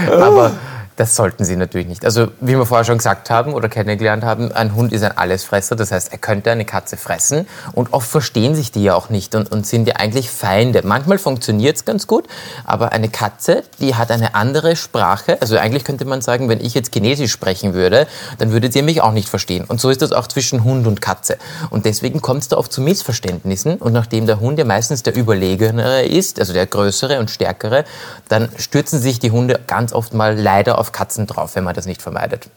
Aber 0.11 0.51
das 0.99 1.15
sollten 1.15 1.45
sie 1.45 1.55
natürlich 1.55 1.87
nicht. 1.87 2.03
Also, 2.03 2.27
wie 2.41 2.57
wir 2.57 2.65
vorher 2.65 2.83
schon 2.83 2.97
gesagt 2.97 3.29
haben 3.29 3.53
oder 3.53 3.69
kennengelernt 3.69 4.25
haben, 4.25 4.51
ein 4.51 4.75
Hund 4.75 4.91
ist 4.91 5.01
ein 5.01 5.17
Allesfresser. 5.17 5.77
Das 5.77 5.93
heißt, 5.93 6.11
er 6.11 6.17
könnte 6.17 6.51
eine 6.51 6.65
Katze 6.65 6.97
fressen. 6.97 7.47
Und 7.71 7.93
oft 7.93 8.09
verstehen 8.09 8.53
sich 8.53 8.73
die 8.73 8.83
ja 8.83 8.95
auch 8.95 9.09
nicht 9.09 9.33
und, 9.33 9.49
und 9.49 9.65
sind 9.65 9.87
ja 9.87 9.95
eigentlich 9.95 10.29
Feinde. 10.29 10.81
Manchmal 10.83 11.17
funktioniert 11.17 11.77
es 11.77 11.85
ganz 11.85 12.05
gut, 12.05 12.27
aber 12.65 12.91
eine 12.91 13.07
Katze, 13.07 13.63
die 13.79 13.95
hat 13.95 14.11
eine 14.11 14.35
andere 14.35 14.75
Sprache. 14.75 15.37
Also, 15.41 15.57
eigentlich 15.57 15.85
könnte 15.85 16.03
man 16.03 16.21
sagen, 16.21 16.49
wenn 16.49 16.59
ich 16.59 16.73
jetzt 16.73 16.93
Chinesisch 16.93 17.31
sprechen 17.31 17.73
würde, 17.73 18.05
dann 18.37 18.51
würdet 18.51 18.75
ihr 18.75 18.83
mich 18.83 18.99
auch 18.99 19.13
nicht 19.13 19.29
verstehen. 19.29 19.63
Und 19.63 19.79
so 19.79 19.89
ist 19.89 20.01
das 20.01 20.11
auch 20.11 20.27
zwischen 20.27 20.65
Hund 20.65 20.85
und 20.85 20.99
Katze. 20.99 21.37
Und 21.69 21.85
deswegen 21.85 22.21
kommt 22.21 22.41
es 22.41 22.49
da 22.49 22.57
oft 22.57 22.73
zu 22.73 22.81
Missverständnissen. 22.81 23.77
Und 23.77 23.93
nachdem 23.93 24.27
der 24.27 24.41
Hund 24.41 24.59
ja 24.59 24.65
meistens 24.65 25.01
der 25.03 25.15
Überlegenere 25.15 26.03
ist, 26.03 26.41
also 26.41 26.51
der 26.51 26.65
Größere 26.65 27.19
und 27.19 27.31
Stärkere, 27.31 27.85
dann 28.27 28.49
stürzen 28.57 28.99
sich 28.99 29.19
die 29.19 29.31
Hunde 29.31 29.61
ganz 29.65 29.93
oft 29.93 30.13
mal 30.13 30.37
leider 30.37 30.77
auf 30.77 30.88
Katzen 30.91 31.27
drauf, 31.27 31.55
wenn 31.55 31.63
man 31.63 31.75
das 31.75 31.85
nicht 31.85 32.01
vermeidet. 32.01 32.49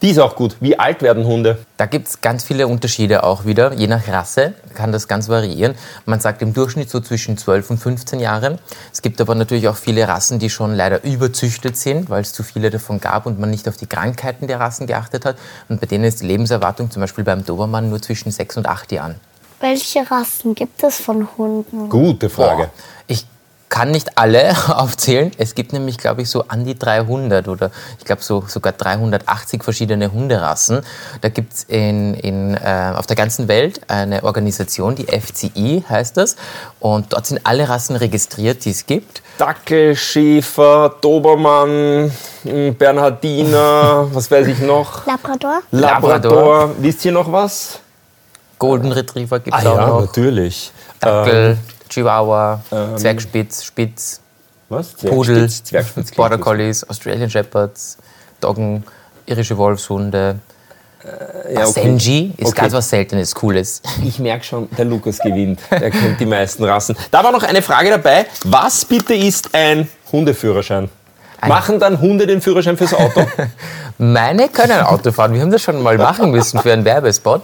Die 0.00 0.10
ist 0.10 0.18
auch 0.20 0.36
gut. 0.36 0.56
Wie 0.60 0.78
alt 0.78 1.02
werden 1.02 1.24
Hunde? 1.26 1.58
Da 1.76 1.86
gibt 1.86 2.06
es 2.06 2.20
ganz 2.20 2.44
viele 2.44 2.68
Unterschiede 2.68 3.24
auch 3.24 3.46
wieder. 3.46 3.72
Je 3.72 3.88
nach 3.88 4.06
Rasse 4.06 4.54
kann 4.74 4.92
das 4.92 5.08
ganz 5.08 5.28
variieren. 5.28 5.74
Man 6.06 6.20
sagt 6.20 6.40
im 6.40 6.54
Durchschnitt 6.54 6.88
so 6.88 7.00
zwischen 7.00 7.36
12 7.36 7.70
und 7.70 7.78
15 7.78 8.20
Jahren. 8.20 8.60
Es 8.92 9.02
gibt 9.02 9.20
aber 9.20 9.34
natürlich 9.34 9.66
auch 9.66 9.76
viele 9.76 10.06
Rassen, 10.06 10.38
die 10.38 10.50
schon 10.50 10.72
leider 10.72 11.02
überzüchtet 11.02 11.76
sind, 11.76 12.10
weil 12.10 12.22
es 12.22 12.32
zu 12.32 12.44
viele 12.44 12.70
davon 12.70 13.00
gab 13.00 13.26
und 13.26 13.40
man 13.40 13.50
nicht 13.50 13.68
auf 13.68 13.76
die 13.76 13.86
Krankheiten 13.86 14.46
der 14.46 14.60
Rassen 14.60 14.86
geachtet 14.86 15.24
hat. 15.24 15.36
Und 15.68 15.80
bei 15.80 15.86
denen 15.88 16.04
ist 16.04 16.20
die 16.20 16.26
Lebenserwartung 16.26 16.92
zum 16.92 17.00
Beispiel 17.00 17.24
beim 17.24 17.44
Dobermann 17.44 17.90
nur 17.90 18.00
zwischen 18.00 18.30
6 18.30 18.58
und 18.58 18.66
8 18.68 18.92
Jahren. 18.92 19.16
Welche 19.58 20.08
Rassen 20.08 20.54
gibt 20.54 20.80
es 20.84 21.00
von 21.00 21.26
Hunden? 21.36 21.88
Gute 21.88 22.30
Frage. 22.30 22.64
Boah, 22.64 22.70
ich 23.08 23.26
kann 23.68 23.90
nicht 23.90 24.16
alle 24.18 24.54
aufzählen. 24.68 25.30
Es 25.38 25.54
gibt 25.54 25.72
nämlich, 25.72 25.98
glaube 25.98 26.22
ich, 26.22 26.30
so 26.30 26.44
an 26.48 26.64
die 26.64 26.78
300 26.78 27.48
oder 27.48 27.70
ich 27.98 28.04
glaube 28.04 28.22
so, 28.22 28.44
sogar 28.46 28.72
380 28.72 29.62
verschiedene 29.62 30.12
Hunderassen. 30.12 30.80
Da 31.20 31.28
gibt 31.28 31.52
es 31.52 31.64
in, 31.64 32.14
in, 32.14 32.54
äh, 32.54 32.92
auf 32.96 33.06
der 33.06 33.16
ganzen 33.16 33.48
Welt 33.48 33.80
eine 33.88 34.24
Organisation, 34.24 34.94
die 34.94 35.06
FCI 35.06 35.84
heißt 35.88 36.16
das. 36.16 36.36
Und 36.80 37.12
dort 37.12 37.26
sind 37.26 37.40
alle 37.44 37.68
Rassen 37.68 37.96
registriert, 37.96 38.64
die 38.64 38.70
es 38.70 38.86
gibt. 38.86 39.22
Dackel, 39.38 39.94
Schäfer, 39.94 40.94
Dobermann, 41.00 42.10
m, 42.44 42.74
Bernhardiner, 42.74 44.08
was 44.12 44.30
weiß 44.30 44.46
ich 44.48 44.58
noch? 44.60 45.06
Labrador? 45.06 45.60
Labrador. 45.70 46.10
Labrador. 46.30 46.74
Wisst 46.78 47.04
ihr 47.04 47.12
noch 47.12 47.30
was? 47.30 47.80
Golden 48.58 48.90
Retriever 48.90 49.38
gibt 49.38 49.56
es 49.56 49.64
Ah 49.64 49.70
auch 49.70 49.76
ja, 49.76 49.86
noch. 49.86 50.00
natürlich. 50.00 50.72
Dackel, 51.00 51.50
Ähm, 51.52 51.58
Chihuahua, 51.88 52.60
Zwergspitz, 52.96 53.64
Spitz, 53.64 54.20
was? 54.68 54.88
Pudel, 54.94 55.48
Zwergspitz, 55.48 56.12
Border. 56.12 56.38
Collies, 56.38 56.88
Australian 56.88 57.30
Shepherds, 57.30 57.96
Doggen, 58.40 58.84
irische 59.26 59.56
Wolfshunde. 59.56 60.38
Ja, 61.54 61.66
okay. 61.66 61.80
Senji 61.82 62.34
ist 62.36 62.48
Okay. 62.48 62.60
ganz 62.62 62.72
was 62.72 62.90
Seltenes, 62.90 63.34
Cooles. 63.34 63.80
Ich 64.04 64.18
merke 64.18 64.44
schon, 64.44 64.68
der 64.76 64.84
Lukas 64.84 65.18
gewinnt. 65.22 65.60
Er 65.70 65.90
kennt 65.90 66.18
die 66.20 66.26
meisten 66.26 66.64
Rassen. 66.64 66.96
Da 67.10 67.22
war 67.24 67.30
noch 67.32 67.44
eine 67.44 67.62
Frage 67.62 67.88
dabei. 67.90 68.26
Was 68.44 68.84
bitte 68.84 69.14
ist 69.14 69.54
ein 69.54 69.88
Hundeführerschein? 70.12 70.90
Machen 71.46 71.78
dann 71.78 72.00
Hunde 72.00 72.26
den 72.26 72.40
Führerschein 72.42 72.76
fürs 72.76 72.92
Auto? 72.92 73.24
Meine 73.98 74.48
können 74.48 74.80
Auto 74.82 75.12
fahren. 75.12 75.32
Wir 75.34 75.40
haben 75.40 75.52
das 75.52 75.62
schon 75.62 75.80
mal 75.82 75.96
machen 75.96 76.32
müssen 76.32 76.58
für 76.60 76.72
einen 76.72 76.84
Werbespot. 76.84 77.42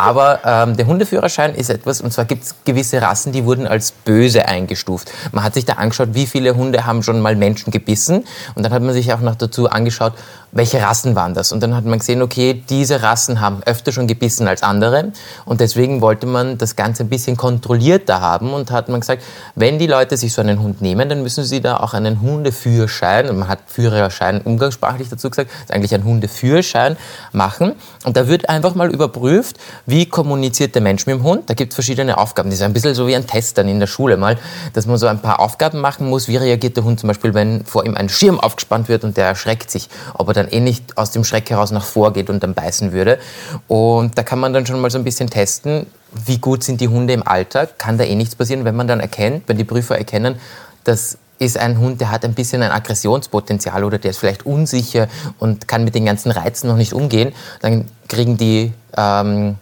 Aber 0.00 0.40
ähm, 0.46 0.78
der 0.78 0.86
Hundeführerschein 0.86 1.54
ist 1.54 1.68
etwas, 1.68 2.00
und 2.00 2.10
zwar 2.10 2.24
gibt 2.24 2.42
es 2.42 2.54
gewisse 2.64 3.02
Rassen, 3.02 3.32
die 3.32 3.44
wurden 3.44 3.66
als 3.66 3.92
böse 3.92 4.48
eingestuft. 4.48 5.12
Man 5.30 5.44
hat 5.44 5.52
sich 5.52 5.66
da 5.66 5.74
angeschaut, 5.74 6.08
wie 6.12 6.24
viele 6.26 6.56
Hunde 6.56 6.86
haben 6.86 7.02
schon 7.02 7.20
mal 7.20 7.36
Menschen 7.36 7.70
gebissen. 7.70 8.24
Und 8.54 8.62
dann 8.62 8.72
hat 8.72 8.80
man 8.80 8.94
sich 8.94 9.12
auch 9.12 9.20
noch 9.20 9.34
dazu 9.34 9.68
angeschaut, 9.68 10.14
welche 10.52 10.80
Rassen 10.80 11.14
waren 11.14 11.34
das. 11.34 11.52
Und 11.52 11.62
dann 11.62 11.76
hat 11.76 11.84
man 11.84 11.98
gesehen, 11.98 12.22
okay, 12.22 12.62
diese 12.70 13.02
Rassen 13.02 13.42
haben 13.42 13.62
öfter 13.66 13.92
schon 13.92 14.06
gebissen 14.06 14.48
als 14.48 14.62
andere. 14.62 15.12
Und 15.44 15.60
deswegen 15.60 16.00
wollte 16.00 16.26
man 16.26 16.56
das 16.56 16.76
Ganze 16.76 17.04
ein 17.04 17.10
bisschen 17.10 17.36
kontrollierter 17.36 18.22
haben 18.22 18.54
und 18.54 18.70
hat 18.70 18.88
man 18.88 19.00
gesagt, 19.00 19.22
wenn 19.54 19.78
die 19.78 19.86
Leute 19.86 20.16
sich 20.16 20.32
so 20.32 20.40
einen 20.40 20.60
Hund 20.60 20.80
nehmen, 20.80 21.10
dann 21.10 21.22
müssen 21.22 21.44
sie 21.44 21.60
da 21.60 21.76
auch 21.76 21.92
einen 21.92 22.22
Hundeführerschein, 22.22 23.28
und 23.28 23.38
man 23.38 23.48
hat 23.48 23.60
Führerschein 23.66 24.40
umgangssprachlich 24.40 25.10
dazu 25.10 25.28
gesagt, 25.28 25.50
ist 25.62 25.72
eigentlich 25.72 25.94
ein 25.94 26.04
Hundeführerschein 26.04 26.96
machen. 27.32 27.74
Und 28.04 28.16
da 28.16 28.28
wird 28.28 28.48
einfach 28.48 28.74
mal 28.74 28.90
überprüft, 28.90 29.56
wie 29.90 30.06
kommuniziert 30.06 30.74
der 30.74 30.82
Mensch 30.82 31.06
mit 31.06 31.16
dem 31.16 31.22
Hund. 31.22 31.50
Da 31.50 31.54
gibt 31.54 31.72
es 31.72 31.74
verschiedene 31.74 32.16
Aufgaben. 32.16 32.48
Das 32.48 32.60
ist 32.60 32.64
ein 32.64 32.72
bisschen 32.72 32.94
so 32.94 33.06
wie 33.06 33.16
ein 33.16 33.26
Test 33.26 33.58
dann 33.58 33.68
in 33.68 33.80
der 33.80 33.86
Schule 33.86 34.16
mal, 34.16 34.38
dass 34.72 34.86
man 34.86 34.96
so 34.96 35.06
ein 35.06 35.20
paar 35.20 35.40
Aufgaben 35.40 35.80
machen 35.80 36.08
muss. 36.08 36.28
Wie 36.28 36.36
reagiert 36.36 36.76
der 36.76 36.84
Hund 36.84 37.00
zum 37.00 37.08
Beispiel, 37.08 37.34
wenn 37.34 37.64
vor 37.64 37.84
ihm 37.84 37.96
ein 37.96 38.08
Schirm 38.08 38.40
aufgespannt 38.40 38.88
wird 38.88 39.04
und 39.04 39.16
der 39.16 39.26
erschreckt 39.26 39.70
sich, 39.70 39.88
ob 40.14 40.28
er 40.28 40.34
dann 40.34 40.48
eh 40.48 40.60
nicht 40.60 40.96
aus 40.96 41.10
dem 41.10 41.24
Schreck 41.24 41.50
heraus 41.50 41.70
nach 41.72 41.84
vorgeht 41.84 42.30
und 42.30 42.42
dann 42.42 42.54
beißen 42.54 42.92
würde. 42.92 43.18
Und 43.68 44.16
da 44.16 44.22
kann 44.22 44.38
man 44.38 44.52
dann 44.52 44.64
schon 44.64 44.80
mal 44.80 44.90
so 44.90 44.98
ein 44.98 45.04
bisschen 45.04 45.28
testen, 45.28 45.86
wie 46.24 46.38
gut 46.38 46.64
sind 46.64 46.80
die 46.80 46.88
Hunde 46.88 47.12
im 47.12 47.26
Alltag. 47.26 47.78
Kann 47.78 47.98
da 47.98 48.04
eh 48.04 48.14
nichts 48.14 48.36
passieren, 48.36 48.64
wenn 48.64 48.76
man 48.76 48.88
dann 48.88 49.00
erkennt, 49.00 49.44
wenn 49.48 49.58
die 49.58 49.64
Prüfer 49.64 49.98
erkennen, 49.98 50.36
dass 50.84 51.18
ist 51.40 51.56
ein 51.56 51.78
Hund, 51.78 52.02
der 52.02 52.10
hat 52.10 52.24
ein 52.26 52.34
bisschen 52.34 52.62
ein 52.62 52.70
Aggressionspotenzial 52.70 53.82
oder 53.82 53.96
der 53.96 54.10
ist 54.10 54.18
vielleicht 54.18 54.44
unsicher 54.44 55.08
und 55.38 55.66
kann 55.66 55.84
mit 55.84 55.94
den 55.94 56.04
ganzen 56.04 56.30
Reizen 56.30 56.68
noch 56.68 56.76
nicht 56.76 56.92
umgehen, 56.92 57.32
dann 57.62 57.86
kriegen 58.08 58.36
die 58.36 58.74
ähm, 58.94 59.56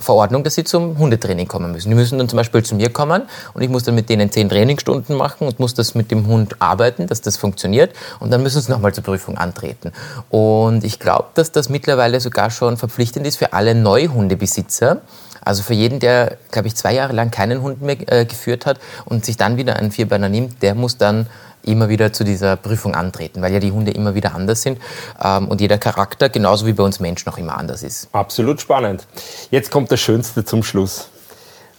Verordnung, 0.00 0.44
dass 0.44 0.54
sie 0.54 0.64
zum 0.64 0.98
Hundetraining 0.98 1.46
kommen 1.46 1.72
müssen. 1.72 1.88
Die 1.88 1.94
müssen 1.94 2.18
dann 2.18 2.28
zum 2.28 2.36
Beispiel 2.36 2.62
zu 2.62 2.74
mir 2.74 2.90
kommen 2.90 3.22
und 3.54 3.62
ich 3.62 3.68
muss 3.68 3.84
dann 3.84 3.94
mit 3.94 4.08
denen 4.08 4.30
zehn 4.32 4.48
Trainingsstunden 4.48 5.16
machen 5.16 5.46
und 5.46 5.60
muss 5.60 5.74
das 5.74 5.94
mit 5.94 6.10
dem 6.10 6.26
Hund 6.26 6.56
arbeiten, 6.58 7.06
dass 7.06 7.20
das 7.20 7.36
funktioniert 7.36 7.94
und 8.18 8.30
dann 8.32 8.42
müssen 8.42 8.60
sie 8.60 8.70
nochmal 8.70 8.92
zur 8.94 9.04
Prüfung 9.04 9.38
antreten. 9.38 9.92
Und 10.30 10.84
ich 10.84 10.98
glaube, 10.98 11.28
dass 11.34 11.52
das 11.52 11.68
mittlerweile 11.68 12.20
sogar 12.20 12.50
schon 12.50 12.76
verpflichtend 12.76 13.26
ist 13.26 13.36
für 13.36 13.52
alle 13.52 13.74
Neuhundebesitzer. 13.74 15.02
Also 15.42 15.62
für 15.62 15.74
jeden, 15.74 16.00
der, 16.00 16.36
glaube 16.50 16.68
ich, 16.68 16.76
zwei 16.76 16.92
Jahre 16.94 17.14
lang 17.14 17.30
keinen 17.30 17.62
Hund 17.62 17.80
mehr 17.80 17.96
äh, 18.12 18.26
geführt 18.26 18.66
hat 18.66 18.78
und 19.06 19.24
sich 19.24 19.38
dann 19.38 19.56
wieder 19.56 19.76
einen 19.76 19.90
Vierbeiner 19.90 20.28
nimmt, 20.28 20.62
der 20.62 20.74
muss 20.74 20.98
dann 20.98 21.26
immer 21.62 21.88
wieder 21.88 22.12
zu 22.12 22.24
dieser 22.24 22.56
Prüfung 22.56 22.94
antreten, 22.94 23.42
weil 23.42 23.52
ja 23.52 23.60
die 23.60 23.72
Hunde 23.72 23.90
immer 23.90 24.14
wieder 24.14 24.34
anders 24.34 24.62
sind 24.62 24.78
ähm, 25.22 25.48
und 25.48 25.60
jeder 25.60 25.78
Charakter, 25.78 26.28
genauso 26.28 26.66
wie 26.66 26.72
bei 26.72 26.82
uns 26.82 27.00
Menschen, 27.00 27.28
auch 27.30 27.38
immer 27.38 27.56
anders 27.56 27.82
ist. 27.82 28.08
Absolut 28.12 28.60
spannend. 28.60 29.06
Jetzt 29.50 29.70
kommt 29.70 29.90
das 29.92 30.00
Schönste 30.00 30.44
zum 30.44 30.62
Schluss. 30.62 31.08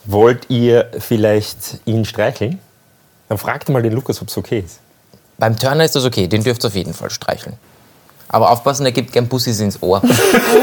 Wollt 0.06 0.50
ihr 0.50 0.90
vielleicht 1.00 1.80
ihn 1.86 2.06
streicheln? 2.06 2.60
Dann 3.30 3.38
fragt 3.38 3.70
mal 3.70 3.82
den 3.82 3.94
Lukas, 3.94 4.22
ob 4.22 4.28
es 4.28 4.38
okay 4.38 4.60
ist. 4.66 4.80
Beim 5.38 5.58
Turner 5.58 5.86
ist 5.86 5.96
das 5.96 6.06
okay, 6.06 6.28
den 6.28 6.44
dürft 6.44 6.64
ihr 6.64 6.68
auf 6.68 6.76
jeden 6.76 6.94
Fall 6.94 7.10
streicheln. 7.10 7.58
Aber 8.34 8.50
aufpassen, 8.50 8.86
er 8.86 8.94
gibt 8.94 9.12
gern 9.12 9.28
Bussis 9.28 9.60
ins 9.60 9.82
Ohr. 9.82 10.02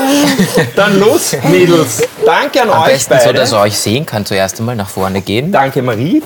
Dann 0.76 0.98
los, 0.98 1.36
Mädels. 1.50 2.02
Danke 2.24 2.62
an 2.62 2.70
Am 2.70 2.82
euch 2.82 2.92
besten 2.92 3.10
beide. 3.10 3.24
so, 3.24 3.32
dass 3.32 3.52
er 3.52 3.60
euch 3.60 3.76
sehen 3.78 4.06
kann, 4.06 4.24
zuerst 4.24 4.58
einmal 4.58 4.74
nach 4.74 4.88
vorne 4.88 5.20
gehen. 5.20 5.52
Danke 5.52 5.82
Marie. 5.82 6.22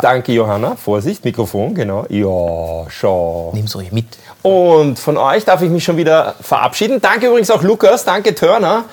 Danke 0.00 0.32
Johanna. 0.32 0.76
Vorsicht, 0.76 1.24
Mikrofon, 1.24 1.74
genau. 1.74 2.06
Ja, 2.08 2.90
schau. 2.90 3.52
Nimm's 3.54 3.74
ruhig 3.76 3.92
mit. 3.92 4.06
Und 4.42 4.98
von 4.98 5.16
euch 5.16 5.44
darf 5.44 5.62
ich 5.62 5.70
mich 5.70 5.84
schon 5.84 5.96
wieder 5.96 6.34
verabschieden. 6.40 7.00
Danke 7.00 7.28
übrigens 7.28 7.50
auch 7.50 7.62
Lukas, 7.62 8.04
danke 8.04 8.34
Turner. 8.34 8.84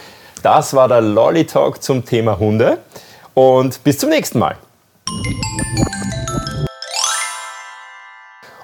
Das 0.43 0.73
war 0.73 0.87
der 0.87 1.01
Lolly 1.01 1.45
Talk 1.45 1.83
zum 1.83 2.05
Thema 2.05 2.39
Hunde. 2.39 2.79
Und 3.33 3.83
bis 3.83 3.97
zum 3.97 4.09
nächsten 4.09 4.39
Mal. 4.39 4.57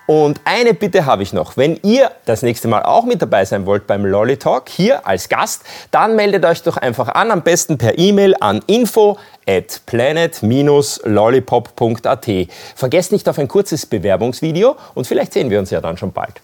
Und 0.07 0.41
eine 0.45 0.73
Bitte 0.73 1.05
habe 1.05 1.21
ich 1.21 1.33
noch. 1.33 1.57
Wenn 1.57 1.77
ihr 1.83 2.09
das 2.25 2.41
nächste 2.41 2.67
Mal 2.69 2.81
auch 2.83 3.03
mit 3.03 3.21
dabei 3.21 3.45
sein 3.45 3.65
wollt 3.65 3.87
beim 3.87 4.05
Lolly 4.05 4.37
Talk 4.37 4.69
hier 4.69 5.05
als 5.05 5.27
Gast, 5.29 5.63
dann 5.91 6.15
meldet 6.15 6.45
euch 6.45 6.63
doch 6.63 6.77
einfach 6.77 7.09
an, 7.09 7.29
am 7.29 7.43
besten 7.43 7.77
per 7.77 7.99
E-Mail 7.99 8.33
an 8.39 8.61
info 8.67 9.17
at 9.45 9.81
planet-lollipop.at. 9.85 12.27
Vergesst 12.75 13.11
nicht 13.11 13.27
auf 13.27 13.37
ein 13.37 13.49
kurzes 13.49 13.85
Bewerbungsvideo 13.85 14.77
und 14.95 15.05
vielleicht 15.05 15.33
sehen 15.33 15.49
wir 15.49 15.59
uns 15.59 15.71
ja 15.71 15.81
dann 15.81 15.97
schon 15.97 16.13
bald. 16.13 16.39